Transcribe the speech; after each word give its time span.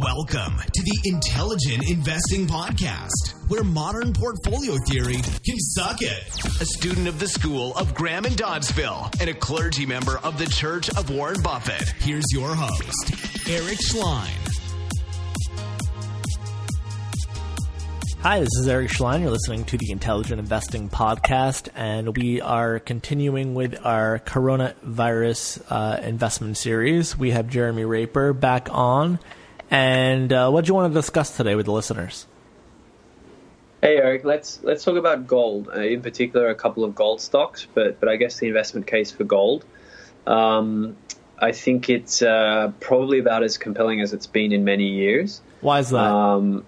Welcome 0.00 0.58
to 0.58 0.82
the 0.82 1.08
Intelligent 1.08 1.88
Investing 1.88 2.46
Podcast, 2.46 3.48
where 3.48 3.64
modern 3.64 4.12
portfolio 4.12 4.76
theory 4.86 5.14
can 5.14 5.58
suck 5.58 6.02
it. 6.02 6.60
A 6.60 6.66
student 6.66 7.08
of 7.08 7.18
the 7.18 7.26
School 7.26 7.74
of 7.76 7.94
Graham 7.94 8.26
and 8.26 8.36
Doddsville 8.36 9.18
and 9.22 9.30
a 9.30 9.34
clergy 9.34 9.86
member 9.86 10.18
of 10.18 10.36
the 10.36 10.44
Church 10.44 10.90
of 10.90 11.08
Warren 11.08 11.40
Buffett. 11.40 11.88
Here's 12.00 12.26
your 12.30 12.54
host, 12.54 13.48
Eric 13.48 13.78
Schleien. 13.78 14.28
Hi, 18.20 18.40
this 18.40 18.54
is 18.58 18.68
Eric 18.68 18.90
Schleien. 18.90 19.22
You're 19.22 19.30
listening 19.30 19.64
to 19.66 19.78
the 19.78 19.92
Intelligent 19.92 20.40
Investing 20.40 20.90
Podcast, 20.90 21.70
and 21.74 22.14
we 22.14 22.42
are 22.42 22.80
continuing 22.80 23.54
with 23.54 23.78
our 23.82 24.18
coronavirus 24.18 25.62
uh, 25.70 26.02
investment 26.02 26.58
series. 26.58 27.16
We 27.16 27.30
have 27.30 27.48
Jeremy 27.48 27.86
Raper 27.86 28.34
back 28.34 28.68
on. 28.70 29.20
And 29.70 30.32
uh, 30.32 30.50
what 30.50 30.64
do 30.64 30.68
you 30.68 30.74
want 30.74 30.92
to 30.92 30.98
discuss 30.98 31.36
today 31.36 31.54
with 31.54 31.66
the 31.66 31.72
listeners? 31.72 32.26
Hey 33.82 33.98
Eric, 33.98 34.24
let's 34.24 34.60
let's 34.62 34.84
talk 34.84 34.96
about 34.96 35.26
gold. 35.26 35.68
Uh, 35.68 35.80
in 35.80 36.02
particular, 36.02 36.48
a 36.48 36.54
couple 36.54 36.82
of 36.82 36.94
gold 36.94 37.20
stocks, 37.20 37.66
but 37.74 38.00
but 38.00 38.08
I 38.08 38.16
guess 38.16 38.38
the 38.38 38.48
investment 38.48 38.86
case 38.86 39.10
for 39.10 39.24
gold. 39.24 39.64
Um, 40.26 40.96
I 41.38 41.52
think 41.52 41.90
it's 41.90 42.22
uh, 42.22 42.72
probably 42.80 43.18
about 43.18 43.42
as 43.42 43.58
compelling 43.58 44.00
as 44.00 44.12
it's 44.12 44.26
been 44.26 44.52
in 44.52 44.64
many 44.64 44.88
years. 44.88 45.42
Why 45.60 45.80
is 45.80 45.90
that? 45.90 46.02
Um, 46.04 46.66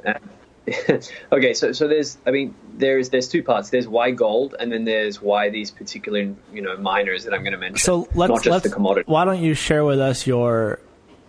okay, 1.33 1.55
so 1.55 1.73
so 1.73 1.89
there's 1.89 2.19
I 2.27 2.31
mean 2.31 2.55
there's 2.75 3.09
there's 3.09 3.29
two 3.29 3.43
parts. 3.43 3.71
There's 3.71 3.89
why 3.89 4.11
gold, 4.11 4.55
and 4.59 4.71
then 4.71 4.85
there's 4.85 5.23
why 5.23 5.49
these 5.49 5.71
particular 5.71 6.35
you 6.53 6.63
know 6.63 6.77
miners 6.77 7.25
that 7.25 7.33
I'm 7.33 7.43
going 7.43 7.53
to 7.53 7.59
mention. 7.59 7.79
So 7.79 8.09
let's 8.15 8.31
not 8.31 8.43
just 8.43 8.47
let's, 8.47 8.65
the 8.65 8.71
commodity. 8.71 9.11
Why 9.11 9.25
don't 9.25 9.43
you 9.43 9.55
share 9.55 9.85
with 9.85 9.99
us 9.99 10.27
your 10.27 10.79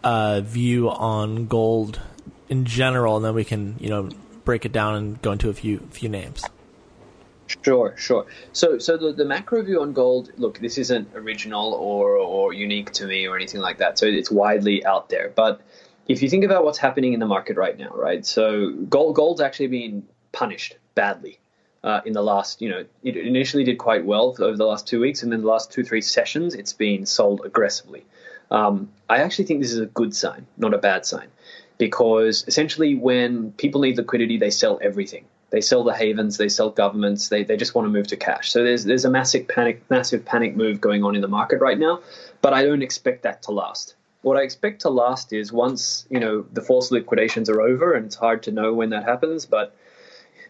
uh, 0.03 0.41
view 0.41 0.89
on 0.89 1.47
gold 1.47 1.99
in 2.47 2.65
general, 2.65 3.17
and 3.17 3.25
then 3.25 3.33
we 3.33 3.43
can 3.43 3.75
you 3.79 3.89
know 3.89 4.09
break 4.45 4.65
it 4.65 4.71
down 4.71 4.95
and 4.95 5.21
go 5.21 5.31
into 5.31 5.49
a 5.49 5.53
few 5.53 5.79
few 5.91 6.09
names. 6.09 6.43
Sure, 7.63 7.95
sure. 7.97 8.27
So, 8.53 8.77
so 8.77 8.95
the, 8.95 9.11
the 9.11 9.25
macro 9.25 9.63
view 9.63 9.81
on 9.81 9.93
gold. 9.93 10.31
Look, 10.37 10.59
this 10.59 10.77
isn't 10.77 11.09
original 11.15 11.73
or 11.73 12.15
or 12.15 12.53
unique 12.53 12.91
to 12.93 13.07
me 13.07 13.27
or 13.27 13.35
anything 13.35 13.61
like 13.61 13.79
that. 13.79 13.97
So 13.97 14.05
it's 14.05 14.29
widely 14.29 14.85
out 14.85 15.09
there. 15.09 15.29
But 15.29 15.61
if 16.07 16.21
you 16.21 16.29
think 16.29 16.43
about 16.43 16.63
what's 16.63 16.77
happening 16.77 17.13
in 17.13 17.19
the 17.19 17.25
market 17.25 17.57
right 17.57 17.77
now, 17.77 17.89
right? 17.89 18.25
So 18.25 18.71
gold 18.71 19.15
gold's 19.15 19.41
actually 19.41 19.67
being 19.67 20.03
punished 20.31 20.77
badly 20.93 21.39
uh, 21.83 22.01
in 22.05 22.13
the 22.13 22.21
last. 22.21 22.61
You 22.61 22.69
know, 22.69 22.85
it 23.03 23.17
initially 23.17 23.63
did 23.63 23.77
quite 23.77 24.05
well 24.05 24.35
over 24.39 24.55
the 24.55 24.65
last 24.65 24.87
two 24.87 24.99
weeks, 24.99 25.23
and 25.23 25.31
then 25.31 25.41
the 25.41 25.47
last 25.47 25.71
two 25.71 25.83
three 25.83 26.01
sessions, 26.01 26.53
it's 26.53 26.73
been 26.73 27.05
sold 27.05 27.41
aggressively. 27.45 28.05
Um, 28.51 28.89
I 29.09 29.19
actually 29.19 29.45
think 29.45 29.61
this 29.61 29.71
is 29.71 29.79
a 29.79 29.85
good 29.87 30.15
sign, 30.15 30.45
not 30.57 30.73
a 30.73 30.77
bad 30.77 31.05
sign, 31.05 31.27
because 31.77 32.45
essentially 32.47 32.95
when 32.95 33.51
people 33.53 33.81
need 33.81 33.97
liquidity, 33.97 34.37
they 34.37 34.49
sell 34.51 34.79
everything. 34.81 35.25
They 35.51 35.61
sell 35.61 35.83
the 35.83 35.93
havens, 35.93 36.37
they 36.37 36.49
sell 36.49 36.69
governments, 36.69 37.29
they, 37.29 37.43
they 37.43 37.57
just 37.57 37.73
want 37.73 37.87
to 37.87 37.89
move 37.89 38.07
to 38.07 38.17
cash. 38.17 38.51
So 38.51 38.63
there's 38.63 38.85
there's 38.85 39.05
a 39.05 39.09
massive 39.09 39.47
panic 39.47 39.81
massive 39.89 40.23
panic 40.23 40.55
move 40.55 40.79
going 40.79 41.03
on 41.03 41.15
in 41.15 41.21
the 41.21 41.27
market 41.27 41.59
right 41.59 41.77
now, 41.79 42.01
but 42.41 42.53
I 42.53 42.63
don't 42.63 42.83
expect 42.83 43.23
that 43.23 43.41
to 43.43 43.51
last. 43.51 43.95
What 44.21 44.37
I 44.37 44.41
expect 44.41 44.81
to 44.81 44.89
last 44.89 45.33
is 45.33 45.51
once 45.51 46.05
you 46.09 46.19
know 46.19 46.45
the 46.53 46.61
forced 46.61 46.91
liquidations 46.91 47.49
are 47.49 47.61
over, 47.61 47.93
and 47.93 48.05
it's 48.05 48.15
hard 48.15 48.43
to 48.43 48.51
know 48.51 48.73
when 48.73 48.91
that 48.91 49.05
happens, 49.05 49.47
but 49.47 49.75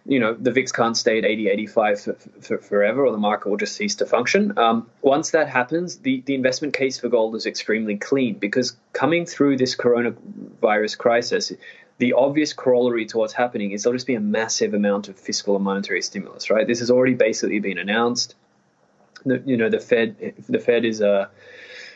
you 0.09 0.19
know, 0.19 0.33
the 0.33 0.51
VIX 0.51 0.71
can't 0.71 0.97
stay 0.97 1.19
at 1.19 1.25
80, 1.25 1.49
85 1.49 2.01
for, 2.01 2.13
for, 2.13 2.57
forever, 2.57 3.05
or 3.05 3.11
the 3.11 3.19
market 3.19 3.47
will 3.47 3.57
just 3.57 3.75
cease 3.75 3.93
to 3.97 4.07
function. 4.07 4.57
Um, 4.57 4.89
once 5.03 5.29
that 5.31 5.47
happens, 5.47 5.97
the, 5.97 6.21
the 6.25 6.33
investment 6.33 6.73
case 6.73 6.99
for 6.99 7.09
gold 7.09 7.35
is 7.35 7.45
extremely 7.45 7.95
clean 7.95 8.39
because 8.39 8.75
coming 8.91 9.27
through 9.27 9.57
this 9.57 9.75
coronavirus 9.75 10.97
crisis, 10.97 11.51
the 11.99 12.13
obvious 12.13 12.53
corollary 12.53 13.05
to 13.05 13.19
what's 13.19 13.33
happening 13.33 13.71
is 13.71 13.83
there'll 13.83 13.95
just 13.95 14.07
be 14.07 14.15
a 14.15 14.19
massive 14.19 14.73
amount 14.73 15.09
of 15.09 15.19
fiscal 15.19 15.55
and 15.55 15.63
monetary 15.63 16.01
stimulus, 16.01 16.49
right? 16.49 16.65
This 16.65 16.79
has 16.79 16.89
already 16.89 17.13
basically 17.13 17.59
been 17.59 17.77
announced. 17.77 18.33
The, 19.25 19.43
you 19.45 19.57
know, 19.57 19.69
the 19.69 19.79
Fed, 19.79 20.33
the 20.49 20.59
Fed 20.59 20.85
is 20.85 21.01
a 21.01 21.11
uh, 21.11 21.27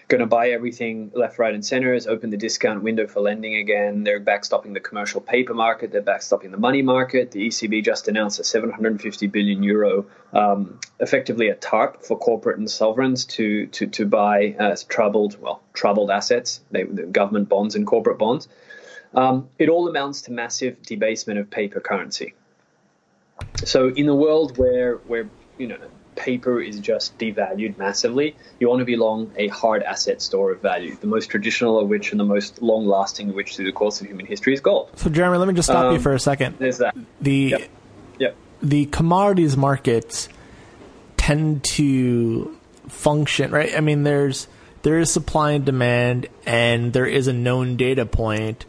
going 0.07 0.19
to 0.19 0.25
buy 0.27 0.49
everything 0.49 1.11
left, 1.13 1.39
right, 1.39 1.53
and 1.53 1.65
center, 1.65 1.93
has 1.93 2.07
opened 2.07 2.33
the 2.33 2.37
discount 2.37 2.83
window 2.83 3.07
for 3.07 3.21
lending 3.21 3.55
again. 3.55 4.03
They're 4.03 4.19
backstopping 4.19 4.73
the 4.73 4.79
commercial 4.79 5.21
paper 5.21 5.53
market. 5.53 5.91
They're 5.91 6.01
backstopping 6.01 6.51
the 6.51 6.57
money 6.57 6.81
market. 6.81 7.31
The 7.31 7.47
ECB 7.47 7.83
just 7.83 8.07
announced 8.07 8.39
a 8.39 8.43
750 8.43 9.27
billion 9.27 9.63
euro, 9.63 10.05
um, 10.33 10.79
effectively 10.99 11.49
a 11.49 11.55
TARP 11.55 12.03
for 12.03 12.17
corporate 12.17 12.57
and 12.59 12.69
sovereigns 12.69 13.25
to 13.25 13.67
to 13.67 13.87
to 13.87 14.05
buy 14.05 14.55
uh, 14.59 14.75
troubled, 14.87 15.41
well, 15.41 15.61
troubled 15.73 16.11
assets, 16.11 16.61
they, 16.71 16.83
the 16.83 17.03
government 17.03 17.49
bonds 17.49 17.75
and 17.75 17.87
corporate 17.87 18.17
bonds. 18.17 18.47
Um, 19.13 19.49
it 19.59 19.69
all 19.69 19.87
amounts 19.87 20.23
to 20.23 20.31
massive 20.31 20.81
debasement 20.81 21.39
of 21.39 21.49
paper 21.49 21.79
currency. 21.79 22.33
So 23.63 23.89
in 23.89 24.05
the 24.05 24.15
world 24.15 24.57
where 24.57 24.95
where 24.97 25.29
you 25.57 25.67
know 25.67 25.77
paper 26.15 26.61
is 26.61 26.79
just 26.79 27.17
devalued 27.17 27.77
massively. 27.77 28.35
You 28.59 28.69
want 28.69 28.79
to 28.79 28.85
be 28.85 28.95
long 28.95 29.31
a 29.35 29.47
hard 29.49 29.83
asset 29.83 30.21
store 30.21 30.51
of 30.51 30.61
value, 30.61 30.95
the 30.95 31.07
most 31.07 31.27
traditional 31.27 31.79
of 31.79 31.87
which 31.87 32.11
and 32.11 32.19
the 32.19 32.25
most 32.25 32.61
long 32.61 32.85
lasting 32.85 33.29
of 33.29 33.35
which 33.35 33.55
through 33.55 33.65
the 33.65 33.71
course 33.71 34.01
of 34.01 34.07
human 34.07 34.25
history 34.25 34.53
is 34.53 34.61
gold. 34.61 34.91
So, 34.95 35.09
Jeremy, 35.09 35.37
let 35.37 35.47
me 35.47 35.53
just 35.53 35.67
stop 35.67 35.85
um, 35.85 35.93
you 35.93 35.99
for 35.99 36.13
a 36.13 36.19
second. 36.19 36.57
There's 36.59 36.79
that. 36.79 36.95
The, 37.21 37.33
yep. 37.33 37.69
Yep. 38.19 38.35
the 38.61 38.85
commodities 38.87 39.57
markets 39.57 40.29
tend 41.17 41.63
to 41.63 42.57
function, 42.87 43.51
right? 43.51 43.75
I 43.75 43.81
mean, 43.81 44.03
there's 44.03 44.47
there 44.83 44.99
is 44.99 45.11
supply 45.11 45.51
and 45.51 45.65
demand, 45.65 46.27
and 46.45 46.91
there 46.93 47.05
is 47.05 47.27
a 47.27 47.33
known 47.33 47.77
data 47.77 48.05
point, 48.05 48.65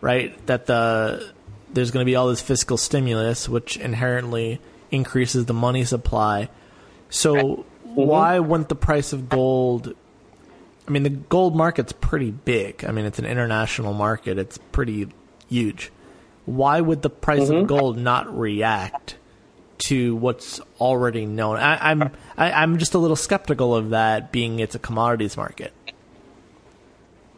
right? 0.00 0.34
That 0.46 0.66
the 0.66 1.32
there's 1.72 1.90
going 1.90 2.04
to 2.04 2.10
be 2.10 2.16
all 2.16 2.28
this 2.28 2.40
fiscal 2.40 2.76
stimulus, 2.76 3.48
which 3.48 3.76
inherently 3.76 4.60
increases 4.90 5.46
the 5.46 5.54
money 5.54 5.84
supply. 5.84 6.48
So 7.10 7.34
mm-hmm. 7.34 7.94
why 7.94 8.38
wouldn't 8.38 8.68
the 8.68 8.74
price 8.74 9.12
of 9.12 9.28
gold? 9.28 9.94
I 10.86 10.90
mean, 10.90 11.02
the 11.02 11.10
gold 11.10 11.54
market's 11.56 11.92
pretty 11.92 12.30
big. 12.30 12.84
I 12.84 12.92
mean, 12.92 13.04
it's 13.04 13.18
an 13.18 13.26
international 13.26 13.92
market. 13.92 14.38
It's 14.38 14.58
pretty 14.72 15.08
huge. 15.48 15.92
Why 16.46 16.80
would 16.80 17.02
the 17.02 17.10
price 17.10 17.42
mm-hmm. 17.42 17.56
of 17.56 17.66
gold 17.66 17.98
not 17.98 18.36
react 18.36 19.16
to 19.78 20.16
what's 20.16 20.60
already 20.80 21.26
known? 21.26 21.58
I, 21.58 21.90
I'm 21.90 22.02
I, 22.02 22.06
am 22.06 22.12
i 22.36 22.62
am 22.62 22.78
just 22.78 22.94
a 22.94 22.98
little 22.98 23.16
skeptical 23.16 23.74
of 23.74 23.90
that, 23.90 24.32
being 24.32 24.60
it's 24.60 24.74
a 24.74 24.78
commodities 24.78 25.36
market. 25.36 25.72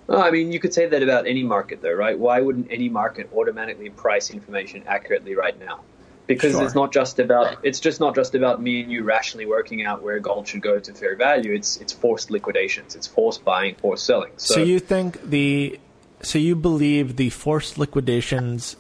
Well, 0.07 0.23
I 0.23 0.33
mean, 0.33 0.51
you 0.51 0.59
could 0.59 0.75
say 0.75 0.87
that 0.87 1.05
about 1.05 1.29
any 1.29 1.45
market, 1.45 1.83
though, 1.83 1.93
right? 1.93 2.19
Why 2.19 2.41
wouldn't 2.41 2.67
any 2.71 2.89
market 2.89 3.31
automatically 3.33 3.91
price 3.91 4.31
information 4.31 4.83
accurately 4.87 5.37
right 5.37 5.57
now? 5.59 5.83
Because 6.31 6.53
sure. 6.53 6.65
it's 6.65 6.77
not 6.77 6.93
just 6.93 7.19
about 7.19 7.59
it's 7.65 7.81
just 7.81 7.99
not 7.99 8.15
just 8.15 8.37
about 8.37 8.63
me 8.63 8.83
and 8.83 8.93
you 8.93 9.03
rationally 9.03 9.47
working 9.47 9.85
out 9.85 10.01
where 10.01 10.21
gold 10.21 10.47
should 10.47 10.63
go 10.63 10.79
to 10.79 10.95
fair 10.95 11.17
value. 11.17 11.53
It's 11.53 11.77
it's 11.79 11.93
forced 11.93 12.31
liquidations. 12.31 12.95
It's 12.95 13.09
forced 13.09 13.45
buying, 13.45 13.75
forced 13.75 14.07
selling. 14.07 14.31
So, 14.37 14.55
so 14.55 14.63
you 14.63 14.79
think 14.79 15.21
the 15.29 15.81
so 16.23 16.39
you 16.39 16.55
believe 16.55 17.17
the 17.17 17.31
forced 17.31 17.79
liquidations 17.79 18.77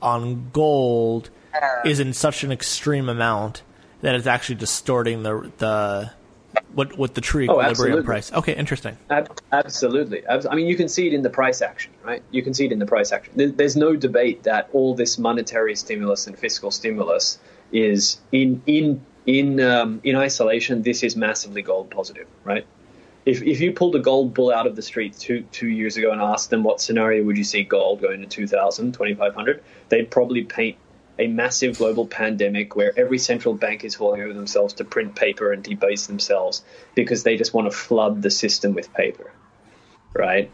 on 0.00 0.48
gold 0.50 1.28
is 1.84 2.00
in 2.00 2.14
such 2.14 2.42
an 2.42 2.50
extreme 2.50 3.10
amount 3.10 3.62
that 4.00 4.14
it's 4.14 4.26
actually 4.26 4.56
distorting 4.56 5.24
the 5.24 5.52
the 5.58 6.10
what 6.74 6.96
what 6.98 7.14
the 7.14 7.20
true 7.20 7.46
oh, 7.48 7.60
equilibrium 7.60 8.00
oh, 8.00 8.02
price. 8.02 8.32
Okay, 8.32 8.54
interesting. 8.54 8.96
Ab- 9.10 9.40
absolutely. 9.52 10.26
I 10.28 10.54
mean, 10.54 10.66
you 10.66 10.76
can 10.76 10.88
see 10.88 11.06
it 11.06 11.14
in 11.14 11.22
the 11.22 11.30
price 11.30 11.62
action, 11.62 11.92
right? 12.04 12.22
You 12.30 12.42
can 12.42 12.54
see 12.54 12.66
it 12.66 12.72
in 12.72 12.78
the 12.78 12.86
price 12.86 13.12
action. 13.12 13.32
There's 13.56 13.76
no 13.76 13.96
debate 13.96 14.42
that 14.44 14.68
all 14.72 14.94
this 14.94 15.18
monetary 15.18 15.76
stimulus 15.76 16.26
and 16.26 16.38
fiscal 16.38 16.70
stimulus 16.70 17.38
is 17.72 18.18
in 18.32 18.62
in 18.66 19.04
in 19.26 19.60
um, 19.60 20.00
in 20.04 20.16
isolation. 20.16 20.82
This 20.82 21.02
is 21.02 21.16
massively 21.16 21.62
gold 21.62 21.90
positive, 21.90 22.26
right? 22.44 22.66
If, 23.26 23.42
if 23.42 23.60
you 23.60 23.72
pulled 23.72 23.96
a 23.96 24.00
gold 24.00 24.34
bull 24.34 24.52
out 24.52 24.66
of 24.66 24.76
the 24.76 24.82
street 24.82 25.16
two 25.18 25.44
two 25.50 25.68
years 25.68 25.96
ago 25.96 26.12
and 26.12 26.20
asked 26.20 26.50
them 26.50 26.62
what 26.62 26.80
scenario 26.80 27.24
would 27.24 27.38
you 27.38 27.44
see 27.44 27.64
gold 27.64 28.02
going 28.02 28.20
to 28.20 28.26
2000, 28.26 28.92
2500, 28.92 29.62
they'd 29.88 30.10
probably 30.10 30.44
paint 30.44 30.76
a 31.18 31.26
massive 31.26 31.78
global 31.78 32.06
pandemic 32.06 32.74
where 32.74 32.92
every 32.98 33.18
central 33.18 33.54
bank 33.54 33.84
is 33.84 33.94
falling 33.94 34.22
over 34.22 34.32
themselves 34.32 34.74
to 34.74 34.84
print 34.84 35.14
paper 35.14 35.52
and 35.52 35.62
debase 35.62 36.06
themselves 36.06 36.64
because 36.94 37.22
they 37.22 37.36
just 37.36 37.54
want 37.54 37.70
to 37.70 37.76
flood 37.76 38.22
the 38.22 38.30
system 38.30 38.74
with 38.74 38.92
paper, 38.92 39.32
right? 40.12 40.50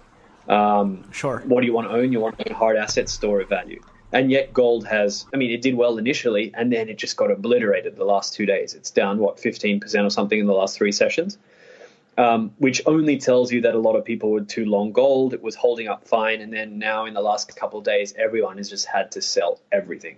Um, 0.49 1.11
sure. 1.13 1.43
What 1.47 1.61
do 1.61 1.67
you 1.67 1.73
want 1.73 1.89
to 1.89 1.95
own? 1.95 2.13
You 2.13 2.21
want 2.21 2.39
to 2.39 2.51
own 2.51 2.55
hard 2.55 2.77
assets, 2.77 3.13
store 3.13 3.41
of 3.41 3.49
value. 3.49 3.81
And 4.13 4.31
yet 4.31 4.53
gold 4.53 4.87
has, 4.89 5.25
I 5.33 5.37
mean, 5.37 5.53
it 5.53 5.63
did 5.63 5.77
well 5.77 5.97
initially, 5.97 6.53
and 6.53 6.73
then 6.73 6.89
it 6.89 6.99
just 6.99 7.17
got 7.17 7.31
obliterated 7.31 7.97
the 7.97 8.05
last 8.05 8.35
two 8.35 8.45
days. 8.45 8.75
It's 8.75 8.91
down, 8.91 9.19
what, 9.19 9.37
15% 9.37 10.05
or 10.05 10.11
something 10.11 10.39
in 10.39 10.47
the 10.47 10.53
last 10.53 10.77
three 10.77 10.91
sessions, 10.91 11.39
um, 12.19 12.53
which 12.59 12.83
only 12.87 13.19
tells 13.19 13.53
you 13.53 13.61
that 13.63 13.75
a 13.77 13.79
lot 13.79 13.95
of 13.95 14.05
people 14.05 14.33
were 14.33 14.41
too 14.41 14.65
long 14.65 14.91
gold. 14.91 15.33
It 15.33 15.43
was 15.43 15.55
holding 15.55 15.87
up 15.87 16.09
fine. 16.09 16.41
And 16.41 16.53
then 16.53 16.81
now 16.81 17.07
in 17.07 17.15
the 17.15 17.21
last 17.21 17.55
couple 17.55 17.79
of 17.79 17.85
days, 17.85 18.13
everyone 18.19 18.57
has 18.57 18.69
just 18.69 18.87
had 18.87 19.13
to 19.13 19.23
sell 19.23 19.61
everything 19.71 20.17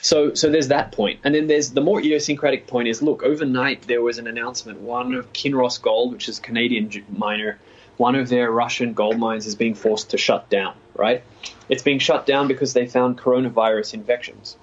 so, 0.00 0.34
so 0.34 0.50
there's 0.50 0.68
that 0.68 0.92
point. 0.92 1.20
and 1.24 1.34
then 1.34 1.46
there's 1.46 1.70
the 1.70 1.80
more 1.80 1.98
idiosyncratic 1.98 2.66
point 2.66 2.88
is 2.88 3.02
look 3.02 3.22
overnight 3.22 3.82
there 3.82 4.02
was 4.02 4.18
an 4.18 4.26
announcement 4.26 4.80
one 4.80 5.14
of 5.14 5.32
Kinross 5.32 5.80
Gold, 5.80 6.12
which 6.12 6.28
is 6.28 6.38
a 6.38 6.42
Canadian 6.42 7.04
miner, 7.10 7.58
one 7.96 8.14
of 8.14 8.28
their 8.28 8.50
Russian 8.50 8.94
gold 8.94 9.18
mines 9.18 9.46
is 9.46 9.54
being 9.54 9.74
forced 9.74 10.10
to 10.10 10.18
shut 10.18 10.48
down, 10.48 10.74
right? 10.94 11.22
It's 11.68 11.82
being 11.82 11.98
shut 11.98 12.26
down 12.26 12.48
because 12.48 12.72
they 12.72 12.86
found 12.86 13.18
coronavirus 13.18 13.94
infections 13.94 14.56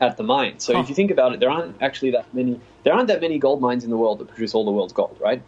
at 0.00 0.16
the 0.16 0.22
mine. 0.22 0.58
So 0.58 0.74
huh. 0.74 0.80
if 0.80 0.88
you 0.88 0.94
think 0.94 1.10
about 1.10 1.34
it, 1.34 1.40
there 1.40 1.50
aren't 1.50 1.82
actually 1.82 2.12
that 2.12 2.32
many 2.32 2.60
there 2.84 2.94
aren't 2.94 3.08
that 3.08 3.20
many 3.20 3.38
gold 3.38 3.60
mines 3.60 3.82
in 3.82 3.90
the 3.90 3.96
world 3.96 4.20
that 4.20 4.28
produce 4.28 4.54
all 4.54 4.64
the 4.64 4.70
world's 4.70 4.92
gold, 4.92 5.16
right? 5.20 5.42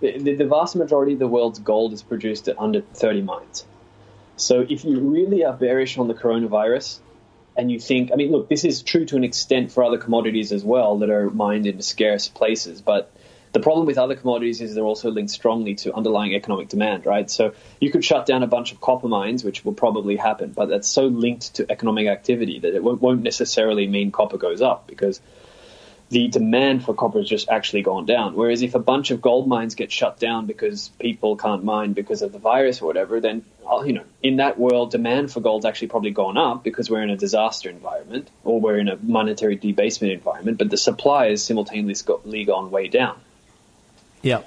The, 0.00 0.18
the, 0.18 0.34
the 0.34 0.46
vast 0.46 0.74
majority 0.74 1.12
of 1.12 1.20
the 1.20 1.28
world's 1.28 1.60
gold 1.60 1.92
is 1.92 2.02
produced 2.02 2.48
at 2.48 2.58
under 2.58 2.80
30 2.80 3.22
mines. 3.22 3.64
So 4.36 4.66
if 4.68 4.84
you 4.84 4.98
really 4.98 5.44
are 5.44 5.52
bearish 5.52 5.96
on 5.96 6.08
the 6.08 6.14
coronavirus, 6.14 6.98
and 7.56 7.70
you 7.70 7.78
think, 7.78 8.10
I 8.12 8.16
mean, 8.16 8.32
look, 8.32 8.48
this 8.48 8.64
is 8.64 8.82
true 8.82 9.04
to 9.06 9.16
an 9.16 9.24
extent 9.24 9.72
for 9.72 9.84
other 9.84 9.98
commodities 9.98 10.52
as 10.52 10.64
well 10.64 10.98
that 10.98 11.10
are 11.10 11.30
mined 11.30 11.66
in 11.66 11.80
scarce 11.82 12.28
places, 12.28 12.80
but 12.80 13.12
the 13.52 13.60
problem 13.60 13.86
with 13.86 13.98
other 13.98 14.16
commodities 14.16 14.60
is 14.60 14.74
they're 14.74 14.82
also 14.82 15.12
linked 15.12 15.30
strongly 15.30 15.76
to 15.76 15.94
underlying 15.94 16.34
economic 16.34 16.68
demand, 16.68 17.06
right? 17.06 17.30
So 17.30 17.54
you 17.80 17.92
could 17.92 18.04
shut 18.04 18.26
down 18.26 18.42
a 18.42 18.48
bunch 18.48 18.72
of 18.72 18.80
copper 18.80 19.06
mines, 19.06 19.44
which 19.44 19.64
will 19.64 19.74
probably 19.74 20.16
happen, 20.16 20.50
but 20.50 20.68
that's 20.68 20.88
so 20.88 21.06
linked 21.06 21.54
to 21.54 21.70
economic 21.70 22.08
activity 22.08 22.58
that 22.58 22.74
it 22.74 22.82
won't 22.82 23.22
necessarily 23.22 23.86
mean 23.86 24.10
copper 24.10 24.38
goes 24.38 24.60
up 24.60 24.88
because 24.88 25.20
the 26.10 26.28
demand 26.28 26.84
for 26.84 26.94
copper 26.94 27.18
has 27.18 27.28
just 27.28 27.48
actually 27.48 27.82
gone 27.82 28.06
down. 28.06 28.34
Whereas 28.34 28.62
if 28.62 28.74
a 28.74 28.78
bunch 28.78 29.10
of 29.10 29.20
gold 29.20 29.48
mines 29.48 29.74
get 29.74 29.90
shut 29.90 30.18
down 30.18 30.46
because 30.46 30.88
people 30.98 31.36
can't 31.36 31.64
mine 31.64 31.92
because 31.92 32.22
of 32.22 32.32
the 32.32 32.38
virus 32.38 32.82
or 32.82 32.86
whatever, 32.86 33.20
then 33.20 33.44
uh, 33.68 33.82
you 33.82 33.94
know 33.94 34.04
in 34.22 34.36
that 34.36 34.58
world 34.58 34.90
demand 34.90 35.32
for 35.32 35.40
gold's 35.40 35.64
actually 35.64 35.88
probably 35.88 36.10
gone 36.10 36.36
up 36.36 36.62
because 36.62 36.90
we're 36.90 37.02
in 37.02 37.10
a 37.10 37.16
disaster 37.16 37.70
environment 37.70 38.28
or 38.44 38.60
we're 38.60 38.78
in 38.78 38.88
a 38.88 38.96
monetary 38.96 39.56
debasement 39.56 40.12
environment, 40.12 40.58
but 40.58 40.70
the 40.70 40.76
supply 40.76 41.30
has 41.30 41.42
simultaneously 41.42 42.44
gone 42.44 42.70
way 42.70 42.88
down. 42.88 43.18
Yeah. 44.22 44.42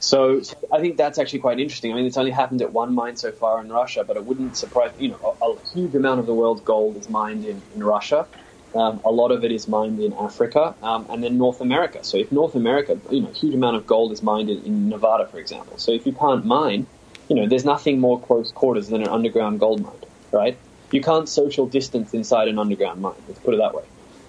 So, 0.00 0.42
so, 0.42 0.56
I 0.72 0.80
think 0.80 0.96
that's 0.96 1.20
actually 1.20 1.38
quite 1.38 1.60
interesting. 1.60 1.92
I 1.92 1.94
mean, 1.94 2.06
it's 2.06 2.16
only 2.16 2.32
happened 2.32 2.60
at 2.60 2.72
one 2.72 2.92
mine 2.92 3.16
so 3.16 3.30
far 3.30 3.60
in 3.60 3.68
Russia, 3.70 4.02
but 4.02 4.16
it 4.16 4.24
wouldn't 4.24 4.56
surprise 4.56 4.90
you 4.98 5.10
know 5.10 5.36
a, 5.40 5.50
a 5.50 5.58
huge 5.72 5.94
amount 5.94 6.18
of 6.18 6.26
the 6.26 6.34
world's 6.34 6.62
gold 6.62 6.96
is 6.96 7.08
mined 7.08 7.44
in, 7.44 7.62
in 7.74 7.84
Russia. 7.84 8.26
Um, 8.74 9.00
a 9.04 9.10
lot 9.10 9.32
of 9.32 9.44
it 9.44 9.52
is 9.52 9.68
mined 9.68 10.00
in 10.00 10.14
Africa 10.14 10.74
um, 10.82 11.06
and 11.10 11.22
then 11.22 11.36
North 11.36 11.60
America. 11.60 12.02
So 12.04 12.16
if 12.16 12.32
North 12.32 12.54
America, 12.54 12.98
you 13.10 13.20
know, 13.20 13.28
a 13.28 13.32
huge 13.32 13.54
amount 13.54 13.76
of 13.76 13.86
gold 13.86 14.12
is 14.12 14.22
mined 14.22 14.48
in, 14.48 14.62
in, 14.64 14.88
Nevada, 14.88 15.26
for 15.26 15.38
example. 15.38 15.76
So 15.76 15.92
if 15.92 16.06
you 16.06 16.12
can't 16.12 16.46
mine, 16.46 16.86
you 17.28 17.36
know, 17.36 17.46
there's 17.46 17.66
nothing 17.66 18.00
more 18.00 18.18
close 18.18 18.50
quarters 18.50 18.88
than 18.88 19.02
an 19.02 19.08
underground 19.08 19.60
gold 19.60 19.82
mine, 19.82 19.92
right? 20.30 20.58
You 20.90 21.02
can't 21.02 21.28
social 21.28 21.66
distance 21.66 22.14
inside 22.14 22.48
an 22.48 22.58
underground 22.58 23.02
mine. 23.02 23.14
Let's 23.28 23.40
put 23.40 23.54
it 23.54 23.58
that 23.58 23.74
way. 23.74 23.84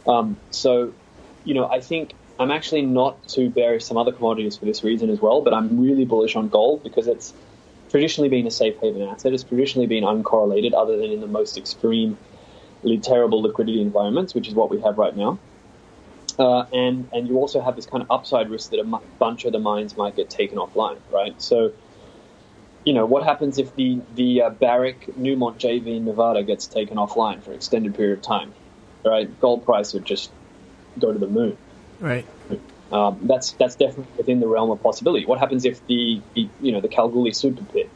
Um, 0.08 0.38
so, 0.52 0.94
you 1.46 1.54
know, 1.54 1.70
I 1.70 1.80
think 1.80 2.14
I'm 2.40 2.52
actually 2.52 2.82
not 2.82 3.26
too 3.28 3.50
bearish 3.50 3.86
some 3.86 3.98
other 3.98 4.12
commodities 4.12 4.58
for 4.58 4.66
this 4.66 4.84
reason 4.84 5.10
as 5.10 5.22
well, 5.22 5.42
but 5.42 5.54
I'm 5.54 5.80
really 5.80 6.04
bullish 6.04 6.36
on 6.36 6.50
gold 6.50 6.84
because 6.84 7.08
it's 7.08 7.34
traditionally 7.90 8.30
been 8.30 8.48
a 8.48 8.52
safe 8.52 8.76
haven 8.82 9.04
asset. 9.04 9.34
It's 9.34 9.44
traditionally 9.44 9.88
been 9.88 10.04
uncorrelated, 10.04 10.74
other 10.74 10.98
than 10.98 11.12
in 11.12 11.22
the 11.22 11.28
most 11.28 11.58
extreme 11.58 12.18
terrible 13.02 13.42
liquidity 13.42 13.82
environments, 13.82 14.34
which 14.34 14.48
is 14.48 14.54
what 14.54 14.70
we 14.70 14.82
have 14.82 14.98
right 14.98 15.16
now. 15.16 15.40
Uh, 16.40 16.66
and 16.74 17.10
and 17.14 17.28
you 17.28 17.38
also 17.38 17.62
have 17.62 17.76
this 17.76 17.86
kind 17.86 18.02
of 18.02 18.10
upside 18.10 18.50
risk 18.50 18.72
that 18.72 18.80
a 18.80 19.00
bunch 19.20 19.46
of 19.46 19.52
the 19.52 19.60
mines 19.60 19.96
might 19.96 20.16
get 20.16 20.30
taken 20.30 20.58
offline, 20.58 20.98
right? 21.12 21.40
So, 21.40 21.74
you 22.86 22.94
know, 22.94 23.06
what 23.06 23.24
happens 23.24 23.60
if 23.60 23.76
the 23.76 24.02
the 24.16 24.42
uh, 24.42 24.50
Barrick 24.50 25.06
Newmont 25.20 25.60
JV 25.60 25.98
in 25.98 26.06
Nevada 26.06 26.44
gets 26.44 26.66
taken 26.66 26.98
offline 26.98 27.44
for 27.44 27.52
an 27.52 27.58
extended 27.58 27.96
period 27.96 28.18
of 28.18 28.24
time, 28.24 28.54
right? 29.06 29.40
Gold 29.40 29.64
price 29.64 29.94
would 29.94 30.06
just 30.06 30.32
go 30.98 31.14
to 31.14 31.20
the 31.20 31.28
moon, 31.28 31.58
right? 32.00 32.28
Um, 32.92 33.20
that's 33.24 33.54
that's 33.54 33.76
definitely 33.76 34.14
within 34.18 34.40
the 34.40 34.48
realm 34.48 34.72
of 34.72 34.82
possibility. 34.82 35.26
What 35.26 35.40
happens 35.40 35.66
if 35.66 35.86
the, 35.86 36.22
the 36.34 36.50
you 36.60 36.72
know 36.72 36.82
the 36.82 36.88
Kalgoorlie 36.88 37.34
super 37.34 37.64
pit 37.64 37.92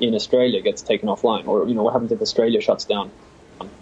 in 0.00 0.14
Australia 0.14 0.60
gets 0.60 0.82
taken 0.82 1.08
offline, 1.08 1.46
or 1.46 1.68
you 1.68 1.74
know 1.74 1.84
what 1.84 1.92
happens 1.92 2.10
if 2.10 2.20
Australia 2.20 2.60
shuts 2.60 2.84
down 2.84 3.12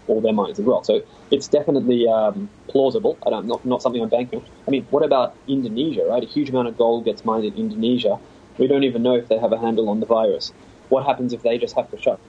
all 0.08 0.20
their 0.20 0.32
mines 0.32 0.58
as 0.58 0.64
well. 0.64 0.84
So 0.84 1.02
it's 1.30 1.48
definitely 1.48 2.06
um, 2.08 2.48
plausible. 2.68 3.16
I 3.26 3.30
don't 3.30 3.46
not 3.46 3.64
not 3.64 3.82
something 3.82 4.02
I'm 4.02 4.08
banking. 4.08 4.42
I 4.66 4.70
mean, 4.70 4.86
what 4.90 5.02
about 5.02 5.36
Indonesia? 5.48 6.04
Right, 6.04 6.22
a 6.22 6.26
huge 6.26 6.50
amount 6.50 6.68
of 6.68 6.76
gold 6.76 7.04
gets 7.04 7.24
mined 7.24 7.44
in 7.44 7.54
Indonesia. 7.54 8.18
We 8.58 8.66
don't 8.66 8.84
even 8.84 9.02
know 9.02 9.16
if 9.16 9.28
they 9.28 9.38
have 9.38 9.52
a 9.52 9.58
handle 9.58 9.88
on 9.88 10.00
the 10.00 10.06
virus. 10.06 10.52
What 10.88 11.04
happens 11.04 11.32
if 11.32 11.42
they 11.42 11.58
just 11.58 11.74
have 11.74 11.90
to 11.90 12.00
shut 12.00 12.20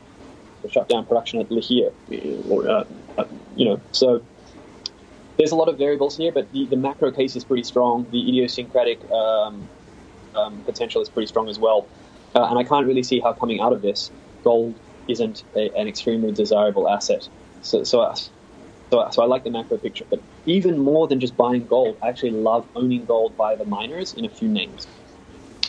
to 0.63 0.71
shut 0.71 0.89
down 0.89 1.05
production 1.05 1.39
at 1.39 1.49
Lihir? 1.49 1.91
Or, 2.49 2.67
uh, 2.67 2.83
uh, 3.17 3.25
you 3.55 3.65
know, 3.65 3.79
so 3.91 4.21
there's 5.37 5.51
a 5.51 5.55
lot 5.55 5.69
of 5.69 5.77
variables 5.77 6.17
here, 6.17 6.31
but 6.31 6.51
the, 6.51 6.65
the 6.65 6.77
macro 6.77 7.11
case 7.11 7.35
is 7.35 7.43
pretty 7.43 7.63
strong. 7.63 8.07
The 8.11 8.27
idiosyncratic 8.27 8.99
um, 9.11 9.67
um, 10.35 10.61
potential 10.65 11.01
is 11.01 11.09
pretty 11.09 11.27
strong 11.27 11.49
as 11.49 11.59
well. 11.59 11.87
Uh, 12.33 12.45
and 12.49 12.57
I 12.57 12.63
can't 12.63 12.85
really 12.85 13.03
see 13.03 13.19
how 13.19 13.33
coming 13.33 13.61
out 13.61 13.73
of 13.73 13.81
this, 13.81 14.11
gold 14.43 14.75
isn't 15.07 15.43
a, 15.55 15.71
an 15.77 15.87
extremely 15.87 16.31
desirable 16.31 16.89
asset. 16.89 17.29
So, 17.65 17.83
so, 17.83 18.13
so, 18.91 19.09
so 19.11 19.23
I 19.23 19.25
like 19.25 19.43
the 19.43 19.49
macro 19.49 19.77
picture. 19.77 20.05
But 20.09 20.21
even 20.45 20.77
more 20.77 21.07
than 21.07 21.19
just 21.19 21.35
buying 21.35 21.65
gold, 21.65 21.97
I 22.01 22.09
actually 22.09 22.31
love 22.31 22.67
owning 22.75 23.05
gold 23.05 23.35
by 23.35 23.55
the 23.55 23.65
miners 23.65 24.13
in 24.13 24.23
a 24.23 24.29
few 24.29 24.47
names, 24.47 24.87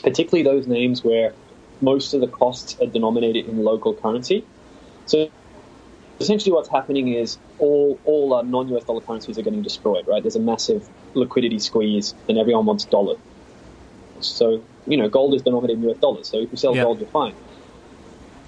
particularly 0.03 0.45
those 0.45 0.67
names 0.67 1.03
where 1.03 1.33
most 1.81 2.15
of 2.15 2.21
the 2.21 2.29
costs 2.29 2.79
are 2.81 2.87
denominated 2.87 3.47
in 3.47 3.65
local 3.65 3.95
currency. 3.95 4.45
So 5.07 5.31
essentially 6.21 6.53
what's 6.53 6.69
happening 6.69 7.15
is 7.15 7.39
all 7.59 7.99
all 8.05 8.35
uh, 8.35 8.43
non-US 8.43 8.85
dollar 8.85 9.01
currencies 9.01 9.39
are 9.39 9.43
getting 9.43 9.63
destroyed, 9.63 10.07
right? 10.07 10.23
There's 10.23 10.37
a 10.37 10.41
massive 10.41 10.89
liquidity 11.15 11.59
squeeze, 11.59 12.15
and 12.29 12.39
everyone 12.39 12.67
wants 12.67 12.85
dollars. 12.85 13.19
So 14.21 14.63
you 14.87 14.97
know, 14.97 15.09
gold 15.09 15.35
is 15.35 15.43
denominated 15.43 15.83
in 15.83 15.91
US 15.91 15.99
dollars. 15.99 16.29
So 16.29 16.39
if 16.39 16.51
you 16.51 16.59
sell 16.59 16.75
gold, 16.75 17.01
you're 17.01 17.09
fine. 17.09 17.35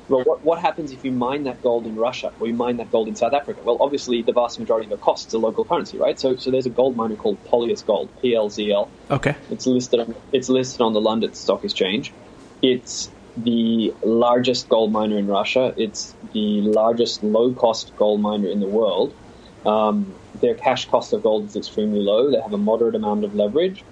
Well, 0.08 0.22
what, 0.24 0.42
what 0.42 0.58
happens 0.58 0.92
if 0.92 1.04
you 1.04 1.12
mine 1.12 1.44
that 1.44 1.62
gold 1.62 1.86
in 1.86 1.96
Russia 1.96 2.32
or 2.40 2.46
you 2.46 2.54
mine 2.54 2.78
that 2.78 2.90
gold 2.90 3.08
in 3.08 3.16
South 3.16 3.34
Africa? 3.34 3.60
Well, 3.62 3.76
obviously, 3.80 4.22
the 4.22 4.32
vast 4.32 4.58
majority 4.58 4.86
of 4.86 4.90
the 4.90 5.04
costs 5.04 5.34
are 5.34 5.38
local 5.38 5.64
currency, 5.64 5.98
right? 5.98 6.18
So, 6.18 6.36
so 6.36 6.50
there's 6.50 6.66
a 6.66 6.70
gold 6.70 6.96
miner 6.96 7.16
called 7.16 7.42
Polyus 7.44 7.84
Gold, 7.84 8.08
PLZL. 8.22 8.88
Okay. 9.10 9.36
It's 9.50 9.66
listed 9.66 10.00
on 10.00 10.14
it's 10.32 10.48
listed 10.48 10.80
on 10.80 10.94
the 10.94 11.00
London 11.00 11.34
Stock 11.34 11.64
Exchange. 11.64 12.12
It's 12.62 13.10
the 13.36 13.94
largest 14.02 14.68
gold 14.68 14.92
miner 14.92 15.18
in 15.18 15.26
Russia. 15.26 15.74
It's 15.76 16.14
the 16.32 16.62
largest 16.62 17.22
low 17.22 17.52
cost 17.52 17.94
gold 17.96 18.20
miner 18.20 18.48
in 18.48 18.60
the 18.60 18.66
world. 18.66 19.14
Um, 19.66 20.14
their 20.40 20.54
cash 20.54 20.88
cost 20.88 21.12
of 21.12 21.22
gold 21.22 21.46
is 21.46 21.56
extremely 21.56 22.00
low. 22.00 22.30
They 22.30 22.40
have 22.40 22.52
a 22.52 22.58
moderate 22.58 22.94
amount 22.94 23.24
of 23.24 23.34
leverage. 23.34 23.84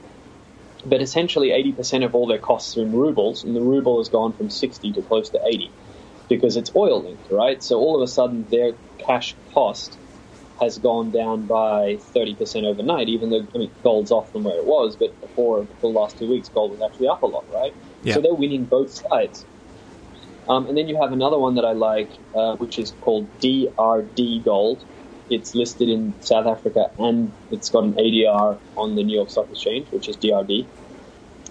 But 0.84 1.02
essentially, 1.02 1.48
80% 1.48 2.04
of 2.04 2.14
all 2.14 2.26
their 2.26 2.38
costs 2.38 2.76
are 2.76 2.82
in 2.82 2.92
rubles, 2.92 3.42
and 3.42 3.56
the 3.56 3.60
ruble 3.60 3.98
has 3.98 4.08
gone 4.08 4.32
from 4.32 4.50
60 4.50 4.92
to 4.92 5.02
close 5.02 5.30
to 5.30 5.40
80 5.44 5.70
because 6.28 6.56
it's 6.56 6.70
oil 6.74 7.02
linked, 7.02 7.30
right? 7.30 7.62
So 7.62 7.78
all 7.78 7.96
of 7.96 8.02
a 8.02 8.10
sudden 8.10 8.46
their 8.50 8.72
cash 8.98 9.34
cost 9.52 9.96
has 10.60 10.78
gone 10.78 11.10
down 11.10 11.46
by 11.46 11.98
30% 12.14 12.64
overnight, 12.64 13.08
even 13.08 13.30
though 13.30 13.46
I 13.54 13.58
mean, 13.58 13.70
gold's 13.82 14.10
off 14.10 14.32
from 14.32 14.44
where 14.44 14.56
it 14.56 14.64
was, 14.64 14.96
but 14.96 15.18
before 15.20 15.66
the 15.80 15.86
last 15.88 16.18
two 16.18 16.28
weeks, 16.28 16.48
gold 16.48 16.72
was 16.72 16.80
actually 16.90 17.08
up 17.08 17.22
a 17.22 17.26
lot, 17.26 17.44
right? 17.52 17.74
Yeah. 18.02 18.14
So 18.14 18.20
they're 18.22 18.34
winning 18.34 18.64
both 18.64 18.90
sides. 18.90 19.44
Um, 20.48 20.66
and 20.66 20.76
then 20.76 20.88
you 20.88 21.00
have 21.00 21.12
another 21.12 21.38
one 21.38 21.56
that 21.56 21.64
I 21.64 21.72
like, 21.72 22.10
uh, 22.34 22.56
which 22.56 22.78
is 22.78 22.92
called 23.00 23.28
DRD 23.40 24.44
Gold. 24.44 24.82
It's 25.28 25.54
listed 25.54 25.88
in 25.88 26.14
South 26.20 26.46
Africa 26.46 26.90
and 26.98 27.32
it's 27.50 27.68
got 27.68 27.82
an 27.82 27.94
ADR 27.94 28.58
on 28.76 28.94
the 28.94 29.02
New 29.02 29.16
York 29.16 29.28
Stock 29.28 29.50
Exchange, 29.50 29.88
which 29.90 30.08
is 30.08 30.16
DRD 30.16 30.66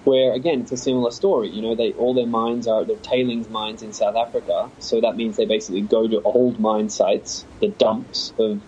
where 0.05 0.33
again 0.35 0.61
it's 0.61 0.73
a 0.73 0.77
similar 0.77 1.11
story. 1.11 1.51
You 1.51 1.63
know, 1.63 1.75
they 1.75 1.93
all 1.93 2.15
their 2.15 2.27
mines 2.27 2.67
are 2.67 2.85
they're 2.85 2.97
tailings 2.97 3.49
mines 3.49 3.83
in 3.83 3.93
South 3.93 4.15
Africa, 4.17 4.73
so 4.79 5.01
that 5.01 5.17
means 5.17 5.37
they 5.37 5.47
basically 5.47 5.83
go 5.83 6.07
to 6.09 6.21
old 6.25 6.59
mine 6.59 6.89
sites, 6.89 7.47
the 7.61 7.69
dumps 7.79 8.33
of 8.39 8.63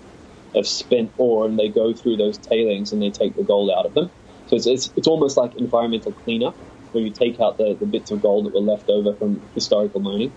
of 0.55 0.67
spent 0.67 1.13
ore, 1.17 1.47
and 1.47 1.59
they 1.59 1.69
go 1.69 1.93
through 1.93 2.17
those 2.17 2.39
tailings 2.39 2.93
and 2.93 3.01
they 3.01 3.11
take 3.11 3.35
the 3.35 3.43
gold 3.45 3.71
out 3.77 3.87
of 3.87 3.95
them. 3.95 4.11
So 4.47 4.57
it's 4.57 4.67
it's, 4.67 4.91
it's 4.97 5.07
almost 5.09 5.37
like 5.37 5.53
environmental 5.57 6.13
cleanup, 6.13 6.59
where 6.91 7.03
you 7.03 7.13
take 7.13 7.39
out 7.41 7.57
the, 7.57 7.77
the 7.79 7.87
bits 7.87 8.11
of 8.11 8.21
gold 8.21 8.47
that 8.47 8.53
were 8.55 8.61
left 8.61 8.89
over 8.89 9.15
from 9.17 9.49
historical 9.55 10.01
mining. 10.01 10.35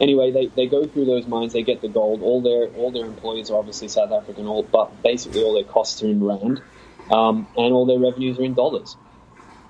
Anyway, 0.00 0.32
they, 0.32 0.52
they 0.56 0.68
go 0.68 0.86
through 0.86 1.06
those 1.06 1.26
mines, 1.26 1.52
they 1.54 1.62
get 1.64 1.80
the 1.82 1.88
gold. 1.88 2.20
All 2.22 2.42
their 2.42 2.68
all 2.70 2.92
their 2.92 3.06
employees 3.06 3.50
are 3.50 3.58
obviously 3.58 3.88
South 3.88 4.12
African, 4.12 4.46
all 4.46 4.68
but 4.72 5.02
basically 5.02 5.42
all 5.42 5.54
their 5.54 5.64
costs 5.64 6.02
are 6.02 6.08
in 6.08 6.22
rand, 6.22 6.62
um, 7.10 7.48
and 7.56 7.72
all 7.72 7.86
their 7.86 8.00
revenues 8.00 8.38
are 8.38 8.44
in 8.44 8.54
dollars. 8.54 8.96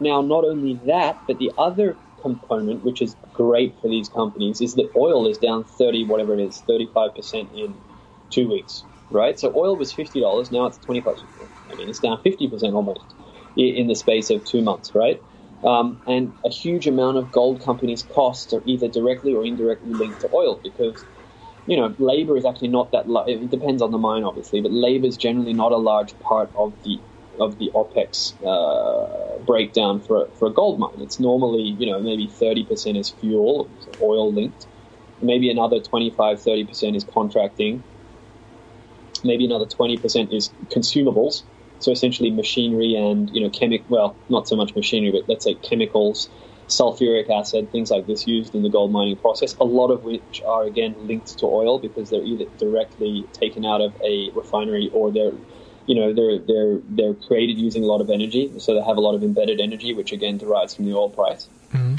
Now, 0.00 0.22
not 0.22 0.44
only 0.44 0.80
that, 0.86 1.22
but 1.26 1.38
the 1.38 1.52
other 1.58 1.98
component, 2.20 2.84
which 2.84 3.02
is 3.02 3.16
great 3.32 3.80
for 3.80 3.88
these 3.88 4.08
companies, 4.08 4.60
is 4.60 4.74
that 4.74 4.90
oil 4.96 5.26
is 5.26 5.38
down 5.38 5.64
30, 5.64 6.04
whatever 6.04 6.34
it 6.34 6.40
is, 6.40 6.62
35% 6.68 7.52
in 7.54 7.74
two 8.30 8.48
weeks, 8.48 8.84
right? 9.10 9.38
So 9.38 9.52
oil 9.56 9.76
was 9.76 9.92
$50, 9.92 10.52
now 10.52 10.66
it's 10.66 10.78
25 10.78 11.16
I 11.70 11.74
mean, 11.74 11.88
it's 11.88 12.00
down 12.00 12.18
50% 12.22 12.74
almost 12.74 13.14
in 13.56 13.88
the 13.88 13.94
space 13.94 14.30
of 14.30 14.44
two 14.44 14.62
months, 14.62 14.94
right? 14.94 15.22
Um, 15.64 16.00
and 16.06 16.34
a 16.44 16.50
huge 16.50 16.86
amount 16.86 17.18
of 17.18 17.32
gold 17.32 17.62
companies' 17.64 18.04
costs 18.04 18.52
are 18.52 18.62
either 18.64 18.88
directly 18.88 19.34
or 19.34 19.44
indirectly 19.44 19.92
linked 19.92 20.20
to 20.20 20.28
oil 20.32 20.60
because, 20.62 21.04
you 21.66 21.76
know, 21.76 21.94
labor 21.98 22.36
is 22.36 22.44
actually 22.44 22.68
not 22.68 22.92
that. 22.92 23.06
It 23.26 23.50
depends 23.50 23.82
on 23.82 23.90
the 23.90 23.98
mine, 23.98 24.22
obviously, 24.22 24.60
but 24.60 24.72
labor 24.72 25.06
is 25.06 25.16
generally 25.16 25.54
not 25.54 25.72
a 25.72 25.76
large 25.76 26.16
part 26.20 26.52
of 26.54 26.74
the 26.84 27.00
of 27.40 27.58
the 27.58 27.70
OPEX 27.74 28.34
uh, 28.44 29.38
breakdown 29.44 30.00
for 30.00 30.24
a, 30.24 30.28
for 30.30 30.48
a 30.48 30.52
gold 30.52 30.78
mine. 30.78 31.00
It's 31.00 31.20
normally, 31.20 31.62
you 31.62 31.90
know, 31.90 32.00
maybe 32.00 32.26
30% 32.26 32.98
is 32.98 33.10
fuel, 33.10 33.68
oil 34.00 34.32
linked. 34.32 34.66
Maybe 35.20 35.50
another 35.50 35.80
25, 35.80 36.38
30% 36.38 36.96
is 36.96 37.04
contracting. 37.04 37.82
Maybe 39.24 39.44
another 39.44 39.66
20% 39.66 40.32
is 40.32 40.50
consumables. 40.70 41.42
So 41.80 41.92
essentially 41.92 42.30
machinery 42.30 42.94
and, 42.94 43.30
you 43.34 43.40
know, 43.40 43.50
chemic, 43.50 43.84
well, 43.88 44.16
not 44.28 44.48
so 44.48 44.56
much 44.56 44.74
machinery, 44.74 45.12
but 45.12 45.28
let's 45.28 45.44
say 45.44 45.54
chemicals, 45.54 46.28
sulfuric 46.68 47.30
acid, 47.30 47.70
things 47.72 47.90
like 47.90 48.06
this 48.06 48.26
used 48.26 48.54
in 48.54 48.62
the 48.62 48.68
gold 48.68 48.92
mining 48.92 49.16
process, 49.16 49.54
a 49.60 49.64
lot 49.64 49.90
of 49.90 50.04
which 50.04 50.42
are 50.46 50.64
again 50.64 50.94
linked 51.06 51.38
to 51.38 51.46
oil 51.46 51.78
because 51.78 52.10
they're 52.10 52.22
either 52.22 52.46
directly 52.58 53.24
taken 53.32 53.64
out 53.64 53.80
of 53.80 53.96
a 54.02 54.30
refinery 54.34 54.90
or 54.92 55.10
they're 55.10 55.32
you 55.88 55.94
know 55.94 56.12
they're 56.12 56.38
they're 56.38 56.78
they're 56.90 57.14
created 57.14 57.58
using 57.58 57.82
a 57.82 57.86
lot 57.86 58.00
of 58.00 58.10
energy, 58.10 58.52
so 58.58 58.74
they 58.74 58.82
have 58.82 58.98
a 58.98 59.00
lot 59.00 59.14
of 59.14 59.24
embedded 59.24 59.58
energy, 59.58 59.94
which 59.94 60.12
again 60.12 60.36
derives 60.36 60.74
from 60.74 60.84
the 60.84 60.94
oil 60.94 61.08
price. 61.08 61.48
Mm-hmm. 61.72 61.96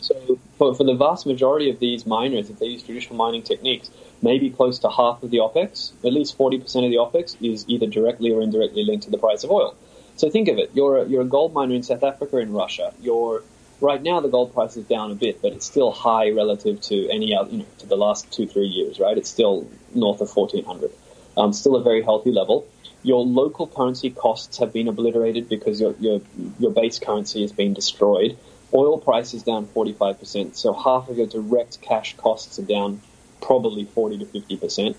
So 0.00 0.38
for, 0.56 0.74
for 0.74 0.84
the 0.84 0.94
vast 0.94 1.26
majority 1.26 1.68
of 1.68 1.78
these 1.78 2.06
miners, 2.06 2.48
if 2.48 2.58
they 2.58 2.66
use 2.66 2.82
traditional 2.82 3.16
mining 3.16 3.42
techniques, 3.42 3.90
maybe 4.22 4.48
close 4.48 4.78
to 4.78 4.88
half 4.88 5.22
of 5.22 5.30
the 5.30 5.38
OPEX, 5.38 5.92
at 6.02 6.12
least 6.12 6.38
40% 6.38 6.62
of 6.62 6.90
the 6.90 6.96
OPEX, 6.96 7.36
is 7.42 7.66
either 7.68 7.86
directly 7.86 8.30
or 8.32 8.40
indirectly 8.40 8.84
linked 8.84 9.04
to 9.04 9.10
the 9.10 9.18
price 9.18 9.44
of 9.44 9.50
oil. 9.50 9.76
So 10.16 10.30
think 10.30 10.48
of 10.48 10.56
it: 10.56 10.70
you're 10.72 10.98
a, 10.98 11.04
you're 11.06 11.22
a 11.22 11.26
gold 11.26 11.52
miner 11.52 11.74
in 11.74 11.82
South 11.82 12.02
Africa, 12.02 12.38
in 12.38 12.52
Russia. 12.52 12.94
You're 13.00 13.42
right 13.82 14.02
now 14.02 14.20
the 14.20 14.28
gold 14.28 14.54
price 14.54 14.76
is 14.78 14.86
down 14.86 15.10
a 15.10 15.14
bit, 15.14 15.42
but 15.42 15.52
it's 15.52 15.66
still 15.66 15.92
high 15.92 16.30
relative 16.30 16.80
to 16.80 17.08
any 17.10 17.36
other, 17.36 17.50
you 17.50 17.58
know, 17.58 17.66
to 17.80 17.86
the 17.86 17.96
last 17.96 18.32
two 18.32 18.46
three 18.46 18.68
years. 18.68 18.98
Right? 18.98 19.18
It's 19.18 19.28
still 19.28 19.68
north 19.94 20.22
of 20.22 20.34
1400. 20.34 20.90
Um, 21.36 21.52
still 21.52 21.76
a 21.76 21.82
very 21.82 22.02
healthy 22.02 22.32
level 22.32 22.66
your 23.02 23.24
local 23.24 23.66
currency 23.66 24.10
costs 24.10 24.58
have 24.58 24.72
been 24.72 24.88
obliterated 24.88 25.48
because 25.48 25.80
your, 25.80 25.94
your, 26.00 26.20
your 26.58 26.70
base 26.70 26.98
currency 26.98 27.42
has 27.42 27.52
been 27.52 27.74
destroyed. 27.74 28.36
Oil 28.74 28.98
price 28.98 29.32
is 29.34 29.42
down 29.42 29.66
45%, 29.66 30.54
so 30.54 30.74
half 30.74 31.08
of 31.08 31.16
your 31.16 31.26
direct 31.26 31.80
cash 31.80 32.16
costs 32.16 32.58
are 32.58 32.64
down 32.64 33.00
probably 33.40 33.84
40 33.84 34.18
to 34.18 34.24
50%. 34.26 34.94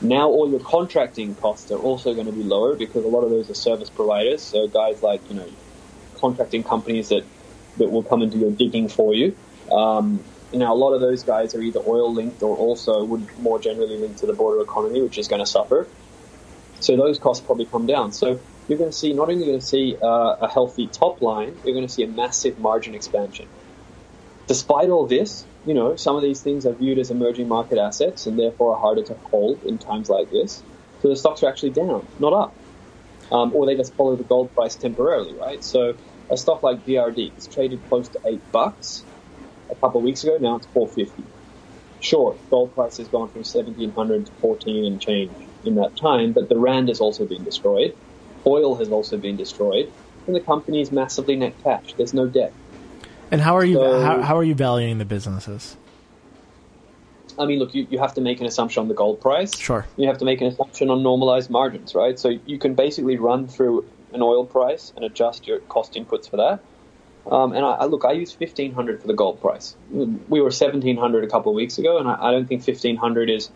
Now 0.00 0.28
all 0.28 0.48
your 0.50 0.60
contracting 0.60 1.34
costs 1.34 1.70
are 1.70 1.78
also 1.78 2.14
going 2.14 2.26
to 2.26 2.32
be 2.32 2.42
lower 2.42 2.76
because 2.76 3.04
a 3.04 3.08
lot 3.08 3.22
of 3.22 3.30
those 3.30 3.50
are 3.50 3.54
service 3.54 3.90
providers. 3.90 4.42
So 4.42 4.68
guys 4.68 5.02
like, 5.02 5.20
you 5.28 5.36
know, 5.36 5.48
contracting 6.16 6.62
companies 6.62 7.08
that, 7.08 7.24
that 7.78 7.90
will 7.90 8.02
come 8.02 8.22
and 8.22 8.30
do 8.30 8.38
your 8.38 8.52
digging 8.52 8.88
for 8.88 9.14
you. 9.14 9.36
Um, 9.72 10.22
now 10.52 10.72
a 10.72 10.76
lot 10.76 10.92
of 10.92 11.00
those 11.00 11.24
guys 11.24 11.54
are 11.54 11.60
either 11.60 11.80
oil 11.86 12.12
linked 12.12 12.42
or 12.42 12.56
also 12.56 13.04
would 13.04 13.38
more 13.38 13.58
generally 13.58 13.98
link 13.98 14.18
to 14.18 14.26
the 14.26 14.32
border 14.32 14.62
economy, 14.62 15.02
which 15.02 15.18
is 15.18 15.28
going 15.28 15.40
to 15.40 15.46
suffer. 15.46 15.88
So 16.80 16.96
those 16.96 17.18
costs 17.18 17.44
probably 17.44 17.66
come 17.66 17.86
down. 17.86 18.12
So 18.12 18.40
you're 18.68 18.78
going 18.78 18.90
to 18.90 18.96
see 18.96 19.12
not 19.12 19.30
only 19.30 19.44
going 19.44 19.58
to 19.58 19.66
see 19.66 19.96
uh, 20.00 20.36
a 20.40 20.48
healthy 20.48 20.86
top 20.86 21.20
line, 21.20 21.56
you're 21.64 21.74
going 21.74 21.86
to 21.86 21.92
see 21.92 22.04
a 22.04 22.08
massive 22.08 22.58
margin 22.58 22.94
expansion. 22.94 23.48
Despite 24.46 24.88
all 24.88 25.06
this, 25.06 25.44
you 25.66 25.74
know, 25.74 25.96
some 25.96 26.16
of 26.16 26.22
these 26.22 26.40
things 26.40 26.66
are 26.66 26.72
viewed 26.72 26.98
as 26.98 27.10
emerging 27.10 27.48
market 27.48 27.78
assets 27.78 28.26
and 28.26 28.38
therefore 28.38 28.74
are 28.74 28.80
harder 28.80 29.02
to 29.02 29.14
hold 29.14 29.62
in 29.64 29.78
times 29.78 30.08
like 30.08 30.30
this. 30.30 30.62
So 31.02 31.08
the 31.08 31.16
stocks 31.16 31.42
are 31.42 31.48
actually 31.48 31.70
down, 31.70 32.06
not 32.18 32.32
up. 32.32 32.54
Um, 33.30 33.54
or 33.54 33.66
they 33.66 33.76
just 33.76 33.94
follow 33.94 34.16
the 34.16 34.24
gold 34.24 34.54
price 34.54 34.74
temporarily, 34.74 35.34
right? 35.34 35.62
So 35.62 35.94
a 36.30 36.36
stock 36.36 36.62
like 36.62 36.86
DRD 36.86 37.36
is 37.36 37.46
traded 37.46 37.80
close 37.88 38.08
to 38.08 38.20
eight 38.24 38.40
bucks 38.52 39.04
a 39.70 39.74
couple 39.74 39.98
of 39.98 40.04
weeks 40.04 40.24
ago. 40.24 40.38
Now 40.40 40.56
it's 40.56 40.66
four 40.66 40.88
fifty. 40.88 41.24
Sure, 42.00 42.38
gold 42.48 42.74
price 42.74 42.96
has 42.96 43.08
gone 43.08 43.28
from 43.28 43.44
seventeen 43.44 43.92
hundred 43.92 44.24
to 44.26 44.32
fourteen 44.40 44.86
and 44.86 44.98
change 44.98 45.32
in 45.64 45.74
that 45.76 45.96
time, 45.96 46.32
but 46.32 46.48
the 46.48 46.56
rand 46.58 46.88
has 46.88 47.00
also 47.00 47.26
been 47.26 47.44
destroyed. 47.44 47.96
Oil 48.46 48.76
has 48.76 48.90
also 48.90 49.16
been 49.16 49.36
destroyed, 49.36 49.92
and 50.26 50.36
the 50.36 50.40
company 50.40 50.80
is 50.80 50.92
massively 50.92 51.36
net 51.36 51.54
cash. 51.62 51.94
There's 51.94 52.14
no 52.14 52.26
debt. 52.26 52.52
And 53.30 53.40
how 53.40 53.56
are 53.56 53.64
you 53.64 53.74
so, 53.74 54.00
how, 54.00 54.22
how 54.22 54.36
are 54.36 54.44
you 54.44 54.54
valuing 54.54 54.98
the 54.98 55.04
businesses? 55.04 55.76
I 57.38 57.46
mean, 57.46 57.58
look, 57.58 57.74
you, 57.74 57.86
you 57.90 57.98
have 57.98 58.14
to 58.14 58.20
make 58.20 58.40
an 58.40 58.46
assumption 58.46 58.80
on 58.80 58.88
the 58.88 58.94
gold 58.94 59.20
price. 59.20 59.56
Sure. 59.56 59.86
You 59.96 60.08
have 60.08 60.18
to 60.18 60.24
make 60.24 60.40
an 60.40 60.48
assumption 60.48 60.90
on 60.90 61.02
normalized 61.02 61.50
margins, 61.50 61.94
right? 61.94 62.18
So 62.18 62.30
you 62.46 62.58
can 62.58 62.74
basically 62.74 63.16
run 63.16 63.46
through 63.46 63.84
an 64.12 64.22
oil 64.22 64.44
price 64.44 64.92
and 64.96 65.04
adjust 65.04 65.46
your 65.46 65.60
cost 65.60 65.92
inputs 65.92 66.28
for 66.28 66.38
that. 66.38 66.60
Um, 67.30 67.52
and 67.52 67.64
I, 67.64 67.72
I, 67.72 67.84
look, 67.84 68.04
I 68.04 68.12
use 68.12 68.32
fifteen 68.32 68.72
hundred 68.72 69.02
for 69.02 69.06
the 69.06 69.14
gold 69.14 69.40
price. 69.40 69.76
We 69.90 70.40
were 70.40 70.50
seventeen 70.50 70.96
hundred 70.96 71.24
a 71.24 71.28
couple 71.28 71.52
of 71.52 71.56
weeks 71.56 71.76
ago, 71.76 71.98
and 71.98 72.08
I, 72.08 72.28
I 72.28 72.30
don't 72.32 72.46
think 72.46 72.62
fifteen 72.62 72.96
hundred 72.96 73.28
is 73.28 73.50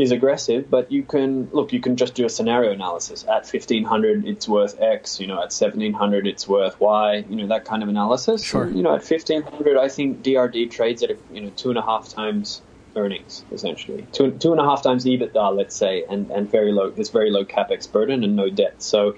is 0.00 0.12
aggressive, 0.12 0.70
but 0.70 0.90
you 0.90 1.02
can 1.02 1.48
look. 1.52 1.72
You 1.72 1.80
can 1.80 1.96
just 1.96 2.14
do 2.14 2.24
a 2.24 2.28
scenario 2.28 2.72
analysis. 2.72 3.24
At 3.28 3.46
fifteen 3.46 3.84
hundred, 3.84 4.26
it's 4.26 4.48
worth 4.48 4.80
X. 4.80 5.20
You 5.20 5.26
know, 5.26 5.42
at 5.42 5.52
seventeen 5.52 5.92
hundred, 5.92 6.26
it's 6.26 6.48
worth 6.48 6.80
Y. 6.80 7.24
You 7.28 7.36
know, 7.36 7.46
that 7.48 7.64
kind 7.64 7.82
of 7.82 7.88
analysis. 7.88 8.42
Sure. 8.42 8.64
And, 8.64 8.76
you 8.76 8.82
know, 8.82 8.94
at 8.94 9.04
fifteen 9.04 9.42
hundred, 9.42 9.76
I 9.76 9.88
think 9.88 10.22
DRD 10.22 10.70
trades 10.70 11.02
at 11.02 11.10
a, 11.10 11.16
you 11.32 11.42
know 11.42 11.50
two 11.56 11.68
and 11.68 11.78
a 11.78 11.82
half 11.82 12.08
times 12.08 12.62
earnings 12.96 13.44
essentially, 13.52 14.06
two 14.12 14.30
two 14.32 14.52
and 14.52 14.60
a 14.60 14.64
half 14.64 14.82
times 14.82 15.04
EBITDA, 15.04 15.56
let's 15.56 15.76
say, 15.76 16.04
and 16.08 16.30
and 16.30 16.50
very 16.50 16.72
low. 16.72 16.90
There's 16.90 17.10
very 17.10 17.30
low 17.30 17.44
capex 17.44 17.90
burden 17.90 18.24
and 18.24 18.36
no 18.36 18.48
debt. 18.48 18.82
So. 18.82 19.16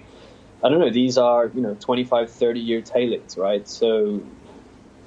I 0.64 0.68
don't 0.68 0.78
know. 0.78 0.92
These 0.92 1.18
are, 1.18 1.50
you 1.52 1.60
know, 1.60 1.74
25, 1.80 2.30
30 2.30 2.60
year 2.60 2.82
tailings, 2.82 3.36
right? 3.36 3.66
So 3.68 4.22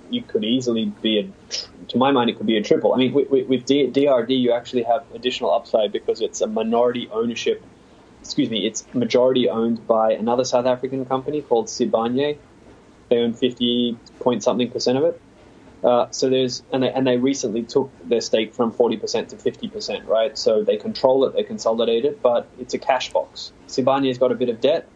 you 0.10 0.22
could 0.22 0.44
easily 0.44 0.86
be 1.02 1.20
a, 1.20 1.88
to 1.88 1.98
my 1.98 2.12
mind, 2.12 2.30
it 2.30 2.38
could 2.38 2.46
be 2.46 2.58
a 2.58 2.64
triple. 2.64 2.94
I 2.94 2.98
mean, 2.98 3.14
with, 3.14 3.30
with 3.30 3.66
DRD, 3.66 4.40
you 4.40 4.52
actually 4.54 4.84
have 4.84 5.04
additional 5.14 5.54
upside 5.54 5.92
because 5.92 6.22
it's 6.22 6.42
a 6.42 6.48
minority 6.48 7.10
ownership. 7.12 7.64
Excuse 8.22 8.50
me, 8.50 8.66
it's 8.66 8.86
majority 8.94 9.50
owned 9.50 9.86
by 9.86 10.14
another 10.14 10.44
South 10.44 10.66
African 10.66 11.06
company 11.06 11.42
called 11.42 11.68
Sibanye. 11.68 12.38
They 13.10 13.18
own 13.18 13.34
50 13.34 13.98
point 14.20 14.44
something 14.44 14.72
percent 14.72 14.98
of 14.98 15.04
it. 15.04 15.22
Uh, 15.84 16.10
so 16.10 16.30
there's 16.30 16.64
and 16.72 16.82
they, 16.82 16.92
and 16.92 17.06
they 17.06 17.18
recently 17.18 17.62
took 17.62 17.92
their 18.04 18.22
stake 18.22 18.56
from 18.56 18.72
40% 18.72 19.28
to 19.30 19.36
50%, 19.36 20.08
right? 20.08 20.36
So 20.36 20.64
they 20.64 20.78
control 20.78 21.26
it, 21.26 21.36
they 21.36 21.44
consolidate 21.44 22.06
it, 22.06 22.24
but 22.24 22.48
it's 22.60 22.74
a 22.74 22.80
cash 22.80 23.14
box. 23.14 23.54
Sibanye's 23.68 24.18
got 24.18 24.32
a 24.32 24.36
bit 24.36 24.50
of 24.50 24.60
debt. 24.60 24.88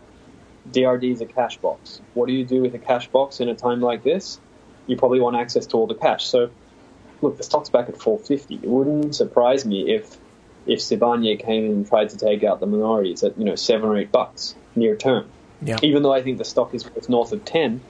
DRD 0.71 1.11
is 1.11 1.21
a 1.21 1.27
cash 1.27 1.57
box. 1.57 2.01
What 2.15 2.27
do 2.27 2.33
you 2.33 2.43
do 2.43 2.61
with 2.61 2.73
a 2.73 2.79
cash 2.79 3.07
box 3.07 3.39
in 3.39 3.49
a 3.49 3.55
time 3.55 3.81
like 3.81 4.03
this? 4.03 4.39
You 4.89 4.97
probably 4.97 5.19
want 5.19 5.35
access 5.35 5.67
to 5.67 5.77
all 5.77 5.87
the 5.87 5.95
cash. 5.95 6.25
So, 6.25 6.49
look, 7.21 7.37
the 7.37 7.43
stock's 7.43 7.69
back 7.69 7.87
at 7.87 8.01
450. 8.01 8.55
It 8.55 8.69
wouldn't 8.69 9.15
surprise 9.15 9.65
me 9.65 9.93
if 9.93 10.17
if 10.65 10.79
Sibanye 10.79 11.39
came 11.39 11.65
in 11.65 11.71
and 11.71 11.87
tried 11.87 12.09
to 12.09 12.17
take 12.17 12.43
out 12.43 12.59
the 12.59 12.65
minorities 12.65 13.23
at 13.23 13.37
you 13.37 13.45
know 13.45 13.55
seven 13.55 13.87
or 13.87 13.97
eight 13.97 14.11
bucks 14.11 14.55
near 14.75 14.95
term. 14.95 15.29
Yeah. 15.61 15.77
Even 15.83 16.03
though 16.03 16.13
I 16.13 16.21
think 16.21 16.37
the 16.37 16.45
stock 16.45 16.73
is 16.73 16.85
worth 16.85 17.07
north 17.07 17.31
of 17.31 17.45
ten 17.45 17.81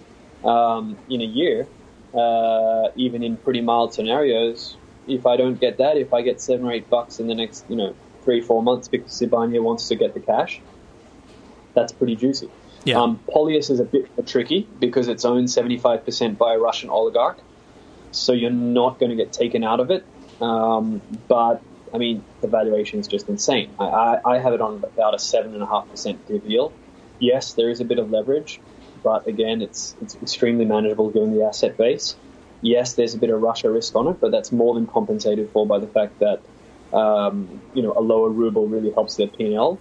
um, 0.43 0.97
in 1.09 1.21
a 1.21 1.25
year, 1.25 1.67
uh, 2.13 2.89
even 2.95 3.23
in 3.23 3.37
pretty 3.37 3.61
mild 3.61 3.93
scenarios, 3.93 4.75
if 5.07 5.25
I 5.25 5.37
don't 5.37 5.59
get 5.59 5.77
that, 5.77 5.97
if 5.97 6.13
I 6.13 6.21
get 6.21 6.41
seven 6.41 6.65
or 6.65 6.71
eight 6.71 6.89
bucks 6.89 7.19
in 7.19 7.27
the 7.27 7.35
next 7.35 7.65
you 7.69 7.77
know 7.77 7.95
three 8.23 8.41
four 8.41 8.61
months 8.61 8.89
because 8.89 9.11
Sibanye 9.11 9.61
wants 9.63 9.87
to 9.87 9.95
get 9.95 10.13
the 10.13 10.19
cash, 10.19 10.59
that's 11.73 11.93
pretty 11.93 12.17
juicy. 12.17 12.49
Yeah. 12.85 13.01
Um, 13.01 13.19
Polyus 13.27 13.69
is 13.69 13.79
a 13.79 13.83
bit 13.83 14.09
tricky 14.25 14.67
because 14.79 15.07
it's 15.07 15.25
owned 15.25 15.47
75% 15.47 16.37
by 16.37 16.53
a 16.53 16.59
Russian 16.59 16.89
oligarch, 16.89 17.39
so 18.11 18.33
you're 18.33 18.51
not 18.51 18.99
going 18.99 19.09
to 19.09 19.15
get 19.15 19.33
taken 19.33 19.63
out 19.63 19.79
of 19.79 19.91
it. 19.91 20.05
Um, 20.41 21.01
but 21.27 21.61
I 21.93 21.97
mean, 21.97 22.23
the 22.41 22.47
valuation 22.47 22.99
is 22.99 23.07
just 23.07 23.27
insane. 23.27 23.73
I, 23.79 23.83
I, 23.83 24.35
I 24.35 24.39
have 24.39 24.53
it 24.53 24.61
on 24.61 24.83
about 24.83 25.13
a 25.13 25.19
seven 25.19 25.53
and 25.53 25.63
a 25.63 25.65
half 25.65 25.89
percent 25.89 26.25
div 26.27 26.45
yield. 26.45 26.73
Yes, 27.19 27.53
there 27.53 27.69
is 27.69 27.81
a 27.81 27.85
bit 27.85 27.99
of 27.99 28.11
leverage, 28.11 28.61
but 29.03 29.27
again, 29.27 29.61
it's 29.61 29.95
it's 30.01 30.15
extremely 30.15 30.65
manageable 30.65 31.09
given 31.09 31.35
the 31.35 31.45
asset 31.45 31.77
base. 31.77 32.15
Yes, 32.61 32.93
there's 32.93 33.13
a 33.13 33.17
bit 33.17 33.29
of 33.29 33.41
Russia 33.41 33.69
risk 33.69 33.95
on 33.95 34.07
it, 34.07 34.19
but 34.19 34.31
that's 34.31 34.51
more 34.51 34.73
than 34.73 34.87
compensated 34.87 35.49
for 35.51 35.65
by 35.65 35.79
the 35.79 35.87
fact 35.87 36.19
that 36.19 36.41
um, 36.95 37.61
you 37.73 37.83
know 37.83 37.93
a 37.95 38.01
lower 38.01 38.29
ruble 38.29 38.67
really 38.67 38.91
helps 38.91 39.15
their 39.15 39.27
P&L, 39.27 39.79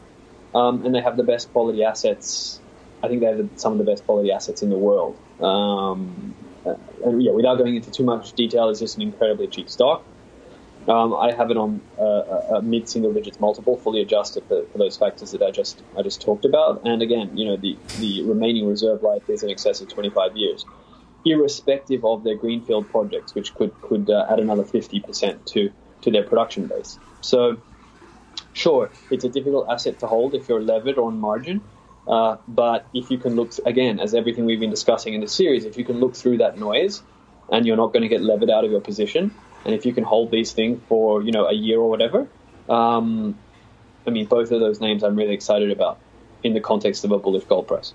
um, 0.55 0.85
and 0.85 0.95
they 0.95 1.00
have 1.00 1.17
the 1.17 1.23
best 1.23 1.52
quality 1.52 1.85
assets 1.85 2.61
I 3.02 3.09
think 3.09 3.21
they 3.21 3.26
have 3.26 3.49
some 3.57 3.73
of 3.73 3.78
the 3.78 3.85
best 3.85 4.05
quality 4.05 4.33
assets 4.33 4.62
in 4.62 4.71
the 4.71 4.76
world. 4.76 5.17
Um, 5.40 6.35
and 7.05 7.23
yeah, 7.23 7.33
without 7.33 7.59
going 7.59 7.76
into 7.76 7.90
too 7.90 8.05
much 8.05 8.33
detail, 8.33 8.69
it's 8.69 8.81
just 8.81 8.97
an 8.97 9.02
incredibly 9.02 9.47
cheap 9.47 9.71
stock. 9.71 10.05
Um, 10.88 11.14
I 11.14 11.33
have 11.33 11.50
it 11.50 11.59
on 11.59 11.83
uh, 11.99 12.57
a 12.57 12.62
mid 12.62 12.88
single 12.88 13.12
digits 13.12 13.38
multiple, 13.40 13.76
fully 13.76 14.00
adjusted 14.00 14.45
for, 14.49 14.64
for, 14.64 14.78
those 14.78 14.97
factors 14.97 15.33
that 15.33 15.43
I 15.43 15.50
just 15.50 15.83
I 15.99 16.02
just 16.02 16.23
talked 16.23 16.47
about. 16.47 16.87
And 16.87 17.02
again, 17.02 17.37
you 17.37 17.45
know, 17.45 17.57
the, 17.57 17.76
the 17.99 18.23
remaining 18.23 18.67
reserve 18.67 19.02
life 19.02 19.28
is 19.28 19.43
in 19.43 19.50
excess 19.50 19.83
of 19.83 19.88
25 19.88 20.37
years, 20.37 20.64
irrespective 21.26 22.07
of 22.07 22.25
their 22.25 22.37
greenfield 22.37 22.88
projects, 22.88 23.35
which 23.35 23.55
could 23.55 23.78
could 23.83 24.09
uh, 24.09 24.26
add 24.31 24.40
another 24.40 24.64
50% 24.64 25.45
to 25.52 25.71
to 26.02 26.11
their 26.11 26.23
production 26.23 26.67
base. 26.69 26.99
So, 27.21 27.59
sure, 28.55 28.90
it's 29.11 29.25
a 29.25 29.28
difficult 29.28 29.69
asset 29.69 29.99
to 29.99 30.07
hold 30.07 30.35
if 30.35 30.49
you're 30.49 30.62
levered 30.62 30.97
on 30.97 31.21
margin. 31.21 31.61
Uh, 32.08 32.38
but 32.48 32.86
if 32.94 33.10
you 33.10 33.18
can 33.18 33.36
look 33.36 33.52
again, 33.66 34.00
as 34.00 34.14
everything 34.14 34.46
we've 34.46 34.60
been 34.60 34.70
discussing 34.70 35.12
in 35.14 35.20
the 35.20 35.28
series, 35.28 35.64
if 35.64 35.76
you 35.76 35.84
can 35.84 36.00
look 36.00 36.16
through 36.16 36.38
that 36.38 36.58
noise, 36.58 37.02
and 37.52 37.66
you're 37.66 37.76
not 37.76 37.92
going 37.92 38.02
to 38.02 38.08
get 38.08 38.22
levered 38.22 38.50
out 38.50 38.64
of 38.64 38.70
your 38.70 38.80
position, 38.80 39.34
and 39.64 39.74
if 39.74 39.84
you 39.84 39.92
can 39.92 40.04
hold 40.04 40.30
these 40.30 40.52
things 40.52 40.80
for 40.88 41.22
you 41.22 41.32
know 41.32 41.46
a 41.46 41.52
year 41.52 41.78
or 41.78 41.90
whatever, 41.90 42.26
um, 42.68 43.38
I 44.06 44.10
mean, 44.10 44.26
both 44.26 44.50
of 44.50 44.60
those 44.60 44.80
names 44.80 45.04
I'm 45.04 45.16
really 45.16 45.34
excited 45.34 45.70
about. 45.70 45.98
in 46.42 46.54
the 46.54 46.60
context 46.60 47.04
of 47.04 47.10
a 47.10 47.18
bullish 47.18 47.44
gold 47.44 47.66
price. 47.66 47.92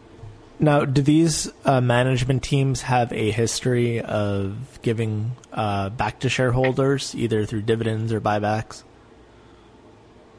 Now, 0.59 0.85
do 0.85 1.01
these 1.01 1.49
uh, 1.65 1.81
management 1.81 2.43
teams 2.43 2.81
have 2.81 3.11
a 3.13 3.31
history 3.31 4.01
of 4.01 4.79
giving 4.81 5.35
uh, 5.51 5.89
back 5.89 6.19
to 6.19 6.29
shareholders, 6.29 7.15
either 7.15 7.45
through 7.45 7.63
dividends 7.63 8.11
or 8.13 8.21
buybacks? 8.21 8.83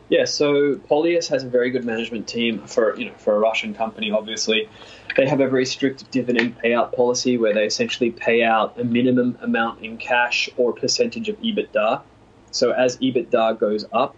Yeah, 0.08 0.26
so 0.26 0.74
Polyus 0.74 1.28
has 1.28 1.44
a 1.44 1.48
very 1.48 1.70
good 1.70 1.84
management 1.84 2.28
team 2.28 2.66
for 2.66 2.96
you 2.98 3.06
know 3.06 3.14
for 3.16 3.34
a 3.34 3.38
Russian 3.38 3.74
company. 3.74 4.10
Obviously, 4.10 4.68
they 5.16 5.26
have 5.26 5.40
a 5.40 5.48
very 5.48 5.64
strict 5.64 6.10
dividend 6.10 6.58
payout 6.58 6.94
policy 6.94 7.38
where 7.38 7.54
they 7.54 7.64
essentially 7.64 8.10
pay 8.10 8.42
out 8.42 8.78
a 8.78 8.84
minimum 8.84 9.38
amount 9.40 9.82
in 9.82 9.96
cash 9.96 10.50
or 10.56 10.72
percentage 10.72 11.28
of 11.28 11.40
EBITDA. 11.40 12.02
So 12.50 12.72
as 12.72 12.98
EBITDA 12.98 13.58
goes 13.58 13.86
up, 13.92 14.14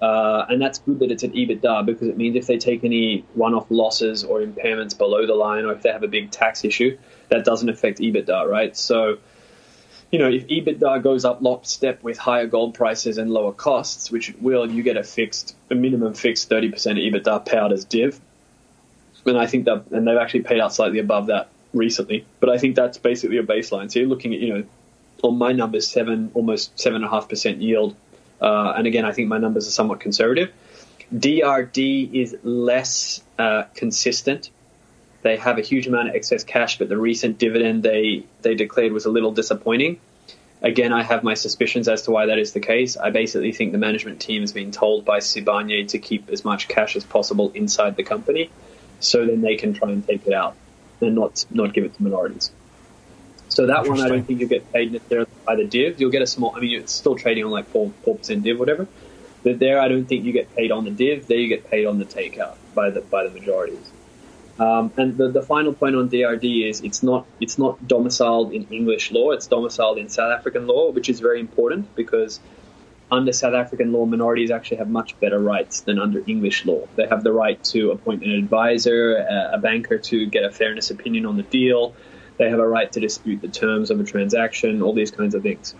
uh, 0.00 0.46
and 0.48 0.60
that's 0.60 0.78
good 0.78 1.00
that 1.00 1.10
it's 1.10 1.22
an 1.22 1.32
EBITDA 1.32 1.84
because 1.84 2.08
it 2.08 2.16
means 2.16 2.36
if 2.36 2.46
they 2.46 2.58
take 2.58 2.84
any 2.84 3.24
one-off 3.34 3.66
losses 3.70 4.24
or 4.24 4.40
impairments 4.40 4.96
below 4.96 5.26
the 5.26 5.34
line, 5.34 5.64
or 5.64 5.72
if 5.72 5.82
they 5.82 5.90
have 5.90 6.02
a 6.02 6.08
big 6.08 6.30
tax 6.30 6.64
issue, 6.64 6.96
that 7.28 7.44
doesn't 7.44 7.68
affect 7.68 7.98
EBITDA, 7.98 8.48
right? 8.48 8.76
So 8.76 9.18
you 10.12 10.18
know, 10.18 10.28
if 10.28 10.46
EBITDA 10.46 11.02
goes 11.02 11.24
up 11.24 11.40
lockstep 11.40 12.02
with 12.02 12.18
higher 12.18 12.46
gold 12.46 12.74
prices 12.74 13.16
and 13.16 13.30
lower 13.30 13.52
costs, 13.52 14.10
which 14.10 14.28
it 14.28 14.40
will, 14.42 14.70
you 14.70 14.82
get 14.82 14.98
a 14.98 15.02
fixed, 15.02 15.56
a 15.70 15.74
minimum 15.74 16.12
fixed 16.12 16.50
30% 16.50 16.70
EBITDA 16.74 17.46
payout 17.46 17.72
as 17.72 17.86
div. 17.86 18.20
And 19.24 19.38
I 19.38 19.46
think 19.46 19.64
that, 19.64 19.86
and 19.90 20.06
they've 20.06 20.18
actually 20.18 20.42
paid 20.42 20.60
out 20.60 20.74
slightly 20.74 20.98
above 20.98 21.28
that 21.28 21.48
recently. 21.72 22.26
But 22.40 22.50
I 22.50 22.58
think 22.58 22.76
that's 22.76 22.98
basically 22.98 23.38
a 23.38 23.42
baseline. 23.42 23.90
So 23.90 24.00
you're 24.00 24.08
looking 24.08 24.34
at, 24.34 24.40
you 24.40 24.54
know, 24.54 24.64
on 25.22 25.38
my 25.38 25.52
numbers, 25.52 25.88
seven, 25.88 26.30
almost 26.34 26.78
seven 26.78 26.96
and 26.96 27.04
a 27.06 27.08
half 27.08 27.30
percent 27.30 27.62
yield. 27.62 27.96
Uh, 28.38 28.74
and 28.76 28.86
again, 28.86 29.06
I 29.06 29.12
think 29.12 29.28
my 29.28 29.38
numbers 29.38 29.66
are 29.66 29.70
somewhat 29.70 30.00
conservative. 30.00 30.52
DRD 31.14 32.12
is 32.12 32.36
less 32.42 33.22
uh, 33.38 33.62
consistent 33.74 34.50
they 35.22 35.36
have 35.36 35.58
a 35.58 35.62
huge 35.62 35.86
amount 35.86 36.08
of 36.08 36.14
excess 36.14 36.44
cash, 36.44 36.78
but 36.78 36.88
the 36.88 36.96
recent 36.96 37.38
dividend 37.38 37.82
they, 37.82 38.24
they 38.42 38.54
declared 38.54 38.92
was 38.92 39.06
a 39.06 39.10
little 39.10 39.32
disappointing. 39.32 40.00
Again, 40.62 40.92
I 40.92 41.02
have 41.02 41.24
my 41.24 41.34
suspicions 41.34 41.88
as 41.88 42.02
to 42.02 42.12
why 42.12 42.26
that 42.26 42.38
is 42.38 42.52
the 42.52 42.60
case. 42.60 42.96
I 42.96 43.10
basically 43.10 43.52
think 43.52 43.72
the 43.72 43.78
management 43.78 44.20
team 44.20 44.42
has 44.42 44.52
been 44.52 44.70
told 44.70 45.04
by 45.04 45.18
Sibanye 45.18 45.88
to 45.88 45.98
keep 45.98 46.28
as 46.28 46.44
much 46.44 46.68
cash 46.68 46.94
as 46.94 47.04
possible 47.04 47.50
inside 47.54 47.96
the 47.96 48.04
company, 48.04 48.50
so 49.00 49.26
then 49.26 49.40
they 49.40 49.56
can 49.56 49.74
try 49.74 49.90
and 49.90 50.06
take 50.06 50.26
it 50.26 50.32
out 50.32 50.56
and 51.00 51.16
not 51.16 51.44
not 51.50 51.72
give 51.72 51.84
it 51.84 51.94
to 51.96 52.02
minorities. 52.02 52.52
So 53.48 53.66
that 53.66 53.86
one, 53.86 54.00
I 54.00 54.08
don't 54.08 54.24
think 54.24 54.40
you'll 54.40 54.48
get 54.48 54.72
paid 54.72 54.92
necessarily 54.92 55.28
by 55.44 55.56
the 55.56 55.64
div. 55.64 56.00
You'll 56.00 56.10
get 56.10 56.22
a 56.22 56.26
small. 56.26 56.54
I 56.56 56.60
mean, 56.60 56.80
it's 56.80 56.92
still 56.92 57.16
trading 57.16 57.44
on 57.44 57.50
like 57.50 57.66
four 57.66 57.92
four 58.02 58.16
percent 58.16 58.44
div, 58.44 58.58
whatever. 58.58 58.86
But 59.42 59.58
there, 59.58 59.80
I 59.80 59.88
don't 59.88 60.04
think 60.04 60.24
you 60.24 60.32
get 60.32 60.54
paid 60.54 60.70
on 60.70 60.84
the 60.84 60.90
div. 60.90 61.26
There, 61.26 61.36
you 61.38 61.48
get 61.48 61.68
paid 61.68 61.86
on 61.86 61.98
the 61.98 62.04
takeout 62.04 62.56
by 62.74 62.90
the 62.90 63.00
by 63.02 63.24
the 63.24 63.30
majorities. 63.30 63.91
Um, 64.62 64.92
and 64.96 65.16
the, 65.16 65.28
the 65.28 65.42
final 65.42 65.72
point 65.72 65.96
on 65.96 66.08
DRD 66.08 66.68
is 66.68 66.82
it's 66.82 67.02
not 67.02 67.26
it's 67.40 67.58
not 67.58 67.74
domiciled 67.88 68.52
in 68.52 68.62
English 68.70 69.10
law. 69.10 69.32
It's 69.32 69.48
domiciled 69.48 69.98
in 69.98 70.08
South 70.08 70.32
African 70.38 70.68
law, 70.68 70.90
which 70.92 71.08
is 71.08 71.18
very 71.18 71.40
important 71.40 71.94
because 71.96 72.38
under 73.10 73.32
South 73.32 73.54
African 73.54 73.92
law, 73.92 74.04
minorities 74.06 74.52
actually 74.52 74.76
have 74.76 74.88
much 74.88 75.18
better 75.18 75.40
rights 75.40 75.80
than 75.80 75.98
under 75.98 76.22
English 76.28 76.64
law. 76.64 76.86
They 76.94 77.06
have 77.08 77.24
the 77.24 77.32
right 77.32 77.62
to 77.74 77.90
appoint 77.90 78.22
an 78.22 78.30
advisor, 78.30 79.16
a, 79.16 79.50
a 79.54 79.58
banker 79.58 79.98
to 79.98 80.26
get 80.26 80.44
a 80.44 80.50
fairness 80.50 80.90
opinion 80.90 81.26
on 81.26 81.36
the 81.36 81.42
deal. 81.42 81.94
They 82.38 82.48
have 82.48 82.60
a 82.60 82.68
right 82.68 82.90
to 82.92 83.00
dispute 83.00 83.40
the 83.40 83.48
terms 83.48 83.90
of 83.90 83.98
a 83.98 84.04
transaction, 84.04 84.80
all 84.80 84.94
these 84.94 85.10
kinds 85.10 85.34
of 85.34 85.42
things, 85.42 85.74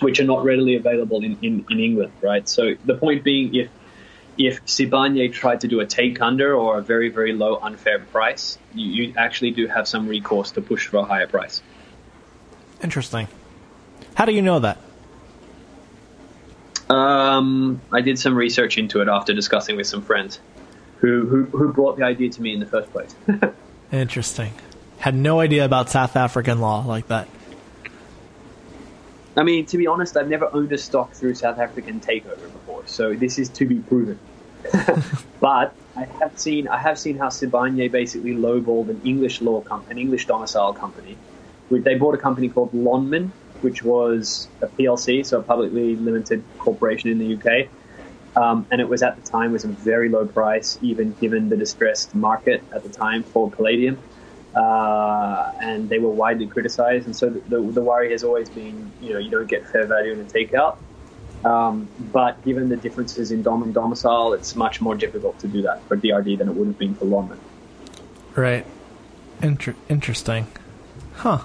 which 0.00 0.18
are 0.20 0.24
not 0.24 0.44
readily 0.44 0.74
available 0.74 1.22
in, 1.22 1.38
in, 1.42 1.64
in 1.70 1.78
England, 1.78 2.12
right? 2.20 2.46
So 2.48 2.74
the 2.84 2.96
point 2.96 3.22
being, 3.22 3.54
if 3.54 3.70
if 4.38 4.64
Sibanye 4.66 5.32
tried 5.32 5.60
to 5.60 5.68
do 5.68 5.80
a 5.80 5.86
take 5.86 6.20
under 6.20 6.54
or 6.54 6.78
a 6.78 6.82
very, 6.82 7.08
very 7.08 7.32
low 7.32 7.56
unfair 7.56 7.98
price, 7.98 8.58
you, 8.74 9.06
you, 9.06 9.14
actually 9.16 9.52
do 9.52 9.66
have 9.66 9.86
some 9.86 10.08
recourse 10.08 10.52
to 10.52 10.60
push 10.60 10.86
for 10.86 10.98
a 10.98 11.04
higher 11.04 11.26
price. 11.26 11.62
Interesting. 12.82 13.28
How 14.14 14.24
do 14.24 14.32
you 14.32 14.42
know 14.42 14.60
that? 14.60 14.78
Um, 16.90 17.80
I 17.92 18.00
did 18.00 18.18
some 18.18 18.34
research 18.34 18.76
into 18.78 19.00
it 19.00 19.08
after 19.08 19.32
discussing 19.32 19.76
with 19.76 19.86
some 19.86 20.02
friends 20.02 20.38
who, 20.98 21.26
who, 21.26 21.44
who 21.44 21.72
brought 21.72 21.96
the 21.96 22.04
idea 22.04 22.30
to 22.30 22.42
me 22.42 22.52
in 22.52 22.60
the 22.60 22.66
first 22.66 22.92
place. 22.92 23.14
Interesting. 23.92 24.52
Had 24.98 25.14
no 25.14 25.40
idea 25.40 25.64
about 25.64 25.90
South 25.90 26.16
African 26.16 26.60
law 26.60 26.84
like 26.84 27.08
that. 27.08 27.28
I 29.36 29.42
mean, 29.42 29.66
to 29.66 29.78
be 29.78 29.86
honest, 29.86 30.16
I've 30.16 30.28
never 30.28 30.48
owned 30.54 30.72
a 30.72 30.78
stock 30.78 31.12
through 31.12 31.34
South 31.34 31.58
African 31.58 32.00
takeover 32.00 32.52
before, 32.52 32.86
so 32.86 33.14
this 33.14 33.38
is 33.38 33.48
to 33.50 33.66
be 33.66 33.76
proven. 33.80 34.18
but 35.40 35.74
I 35.96 36.04
have 36.20 36.38
seen 36.38 36.68
I 36.68 36.78
have 36.78 36.98
seen 36.98 37.18
how 37.18 37.28
Sibanye 37.28 37.90
basically 37.90 38.34
lowballed 38.34 38.88
an 38.88 39.00
English 39.04 39.40
law 39.40 39.60
com- 39.60 39.84
an 39.90 39.98
English 39.98 40.26
domicile 40.26 40.72
company. 40.72 41.16
They 41.70 41.94
bought 41.94 42.14
a 42.14 42.18
company 42.18 42.48
called 42.48 42.72
Lonmin, 42.72 43.30
which 43.62 43.82
was 43.82 44.48
a 44.60 44.66
PLC, 44.66 45.24
so 45.24 45.40
a 45.40 45.42
publicly 45.42 45.96
limited 45.96 46.44
corporation 46.58 47.10
in 47.10 47.18
the 47.18 47.34
UK. 47.36 47.68
Um, 48.36 48.66
and 48.70 48.80
it 48.80 48.88
was 48.88 49.02
at 49.02 49.16
the 49.16 49.28
time 49.28 49.52
was 49.52 49.64
a 49.64 49.68
very 49.68 50.08
low 50.08 50.26
price, 50.26 50.78
even 50.82 51.14
given 51.20 51.48
the 51.48 51.56
distressed 51.56 52.14
market 52.14 52.62
at 52.72 52.82
the 52.82 52.88
time 52.88 53.22
for 53.22 53.50
palladium 53.50 53.98
uh, 54.54 55.52
and 55.60 55.88
they 55.88 55.98
were 55.98 56.10
widely 56.10 56.46
criticized. 56.46 57.06
And 57.06 57.16
so 57.16 57.28
the, 57.28 57.40
the, 57.40 57.72
the, 57.72 57.80
worry 57.80 58.12
has 58.12 58.22
always 58.22 58.48
been, 58.48 58.92
you 59.00 59.12
know, 59.12 59.18
you 59.18 59.30
don't 59.30 59.48
get 59.48 59.66
fair 59.66 59.86
value 59.86 60.12
in 60.12 60.20
a 60.20 60.24
takeout. 60.24 60.78
Um, 61.44 61.88
but 62.12 62.42
given 62.44 62.68
the 62.68 62.76
differences 62.76 63.30
in 63.30 63.42
dom 63.42 63.62
and 63.62 63.74
domicile, 63.74 64.32
it's 64.32 64.56
much 64.56 64.80
more 64.80 64.94
difficult 64.94 65.38
to 65.40 65.48
do 65.48 65.62
that 65.62 65.82
for 65.86 65.96
DRD 65.96 66.38
than 66.38 66.48
it 66.48 66.54
would 66.54 66.68
have 66.68 66.78
been 66.78 66.94
for 66.94 67.04
Lonmin. 67.04 67.38
Right. 68.34 68.66
Inter- 69.42 69.76
interesting. 69.88 70.46
Huh. 71.14 71.40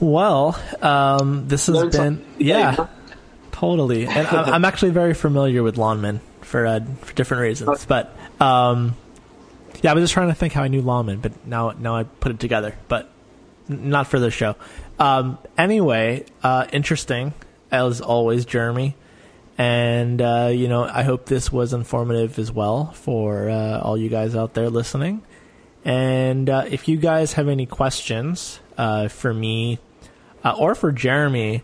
Well, 0.00 0.60
um, 0.82 1.48
this 1.48 1.66
has 1.66 1.76
Learn 1.76 1.90
been 1.90 2.24
yeah, 2.38 2.88
totally. 3.52 4.06
And 4.06 4.26
I'm 4.26 4.64
actually 4.64 4.90
very 4.90 5.14
familiar 5.14 5.62
with 5.62 5.76
Lonmin 5.76 6.20
for 6.42 6.66
uh, 6.66 6.80
for 7.00 7.14
different 7.14 7.42
reasons, 7.42 7.86
but 7.86 8.14
um, 8.38 8.94
yeah, 9.82 9.92
I 9.92 9.94
was 9.94 10.02
just 10.02 10.12
trying 10.12 10.28
to 10.28 10.34
think 10.34 10.52
how 10.52 10.62
I 10.62 10.68
knew 10.68 10.82
Lonmin, 10.82 11.22
but 11.22 11.46
now 11.46 11.70
now 11.70 11.96
I 11.96 12.02
put 12.04 12.30
it 12.30 12.40
together. 12.40 12.74
But 12.88 13.10
not 13.68 14.06
for 14.06 14.20
this 14.20 14.34
show. 14.34 14.56
Um, 14.98 15.38
anyway, 15.56 16.26
uh, 16.42 16.66
interesting 16.72 17.32
as 17.70 18.00
always, 18.00 18.44
Jeremy. 18.44 18.96
And 19.58 20.20
uh, 20.20 20.50
you 20.52 20.68
know, 20.68 20.84
I 20.84 21.02
hope 21.02 21.26
this 21.26 21.50
was 21.50 21.72
informative 21.72 22.38
as 22.38 22.52
well 22.52 22.92
for 22.92 23.48
uh, 23.48 23.80
all 23.80 23.96
you 23.96 24.08
guys 24.08 24.36
out 24.36 24.54
there 24.54 24.68
listening. 24.68 25.22
And 25.84 26.50
uh, 26.50 26.64
if 26.68 26.88
you 26.88 26.96
guys 26.96 27.34
have 27.34 27.48
any 27.48 27.64
questions 27.64 28.60
uh, 28.76 29.08
for 29.08 29.32
me 29.32 29.78
uh, 30.44 30.54
or 30.58 30.74
for 30.74 30.92
Jeremy, 30.92 31.62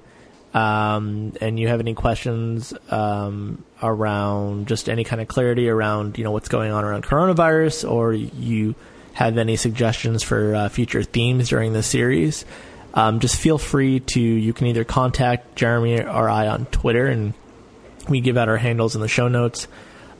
um, 0.54 1.32
and 1.40 1.58
you 1.58 1.68
have 1.68 1.80
any 1.80 1.94
questions 1.94 2.74
um, 2.90 3.64
around 3.82 4.68
just 4.68 4.88
any 4.88 5.02
kind 5.02 5.20
of 5.20 5.28
clarity 5.28 5.68
around 5.68 6.18
you 6.18 6.24
know 6.24 6.30
what's 6.30 6.48
going 6.48 6.72
on 6.72 6.84
around 6.84 7.04
coronavirus, 7.04 7.90
or 7.90 8.12
you 8.12 8.74
have 9.14 9.36
any 9.38 9.56
suggestions 9.56 10.22
for 10.22 10.54
uh, 10.54 10.68
future 10.68 11.02
themes 11.02 11.48
during 11.48 11.72
the 11.72 11.82
series, 11.82 12.44
um, 12.94 13.20
just 13.20 13.36
feel 13.36 13.58
free 13.58 14.00
to 14.00 14.20
you 14.20 14.52
can 14.52 14.66
either 14.66 14.84
contact 14.84 15.56
Jeremy 15.56 16.02
or 16.02 16.28
I 16.28 16.48
on 16.48 16.66
Twitter, 16.66 17.06
and 17.06 17.34
we 18.08 18.20
give 18.20 18.36
out 18.36 18.48
our 18.48 18.56
handles 18.56 18.94
in 18.94 19.00
the 19.00 19.08
show 19.08 19.28
notes. 19.28 19.68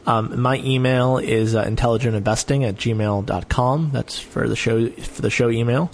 Um, 0.07 0.41
my 0.41 0.57
email 0.57 1.19
is 1.19 1.55
uh, 1.55 1.65
intelligentinvesting 1.65 2.67
at 2.69 2.77
gmail.com. 2.77 3.91
That's 3.93 4.19
for 4.19 4.49
the 4.49 4.57
show 4.57 4.89
for 4.91 5.23
the 5.23 5.31
show 5.31 5.49
email. 5.51 5.91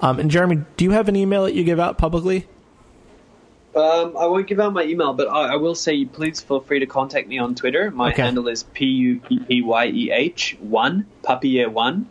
Um, 0.00 0.18
and 0.18 0.30
Jeremy, 0.30 0.62
do 0.76 0.84
you 0.84 0.90
have 0.90 1.08
an 1.08 1.16
email 1.16 1.44
that 1.44 1.54
you 1.54 1.64
give 1.64 1.80
out 1.80 1.96
publicly? 1.96 2.46
Um, 3.74 4.16
I 4.16 4.26
won't 4.26 4.46
give 4.46 4.58
out 4.58 4.72
my 4.72 4.84
email, 4.84 5.12
but 5.12 5.28
I, 5.28 5.52
I, 5.52 5.56
will 5.56 5.74
say 5.74 6.06
please 6.06 6.40
feel 6.40 6.60
free 6.60 6.80
to 6.80 6.86
contact 6.86 7.28
me 7.28 7.38
on 7.38 7.54
Twitter. 7.54 7.90
My 7.90 8.10
okay. 8.10 8.22
handle 8.22 8.48
is 8.48 8.62
p 8.62 8.86
u 8.86 9.20
p 9.20 9.38
p 9.38 9.62
y 9.62 9.86
e 9.86 10.10
h 10.10 10.56
one 10.60 11.06
Papier 11.22 11.70
one, 11.70 12.08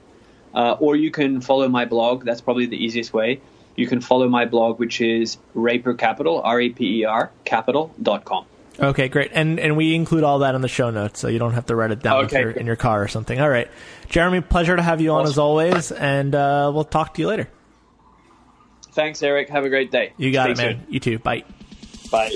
uh, 0.53 0.77
or 0.79 0.95
you 0.95 1.09
can 1.09 1.41
follow 1.41 1.67
my 1.67 1.85
blog. 1.85 2.23
That's 2.23 2.41
probably 2.41 2.67
the 2.67 2.77
easiest 2.77 3.13
way. 3.13 3.41
You 3.75 3.87
can 3.87 4.01
follow 4.01 4.27
my 4.29 4.45
blog, 4.45 4.79
which 4.79 5.01
is 5.01 5.37
Raper 5.53 5.93
Capital, 5.93 6.41
R 6.41 6.61
A 6.61 6.69
P 6.69 7.01
E 7.01 7.05
R 7.05 7.31
Capital.com. 7.43 8.45
Okay, 8.79 9.07
great. 9.07 9.31
And 9.33 9.59
and 9.59 9.77
we 9.77 9.95
include 9.95 10.23
all 10.23 10.39
that 10.39 10.55
in 10.55 10.61
the 10.61 10.67
show 10.67 10.89
notes, 10.89 11.19
so 11.19 11.27
you 11.27 11.39
don't 11.39 11.53
have 11.53 11.67
to 11.67 11.75
write 11.75 11.91
it 11.91 12.01
down 12.01 12.25
okay. 12.25 12.53
in 12.57 12.65
your 12.65 12.75
car 12.75 13.01
or 13.01 13.07
something. 13.07 13.39
All 13.39 13.49
right, 13.49 13.69
Jeremy, 14.09 14.41
pleasure 14.41 14.75
to 14.75 14.81
have 14.81 15.01
you 15.01 15.11
on 15.11 15.25
as 15.25 15.37
always, 15.37 15.91
and 15.91 16.35
uh, 16.35 16.71
we'll 16.73 16.83
talk 16.83 17.13
to 17.15 17.21
you 17.21 17.27
later. 17.27 17.49
Thanks, 18.91 19.21
Eric. 19.23 19.49
Have 19.49 19.65
a 19.65 19.69
great 19.69 19.91
day. 19.91 20.13
You 20.17 20.31
got 20.31 20.43
Stay 20.43 20.51
it, 20.51 20.57
man. 20.57 20.83
Soon. 20.85 20.93
You 20.93 20.99
too. 20.99 21.19
Bye. 21.19 21.43
Bye. 22.11 22.35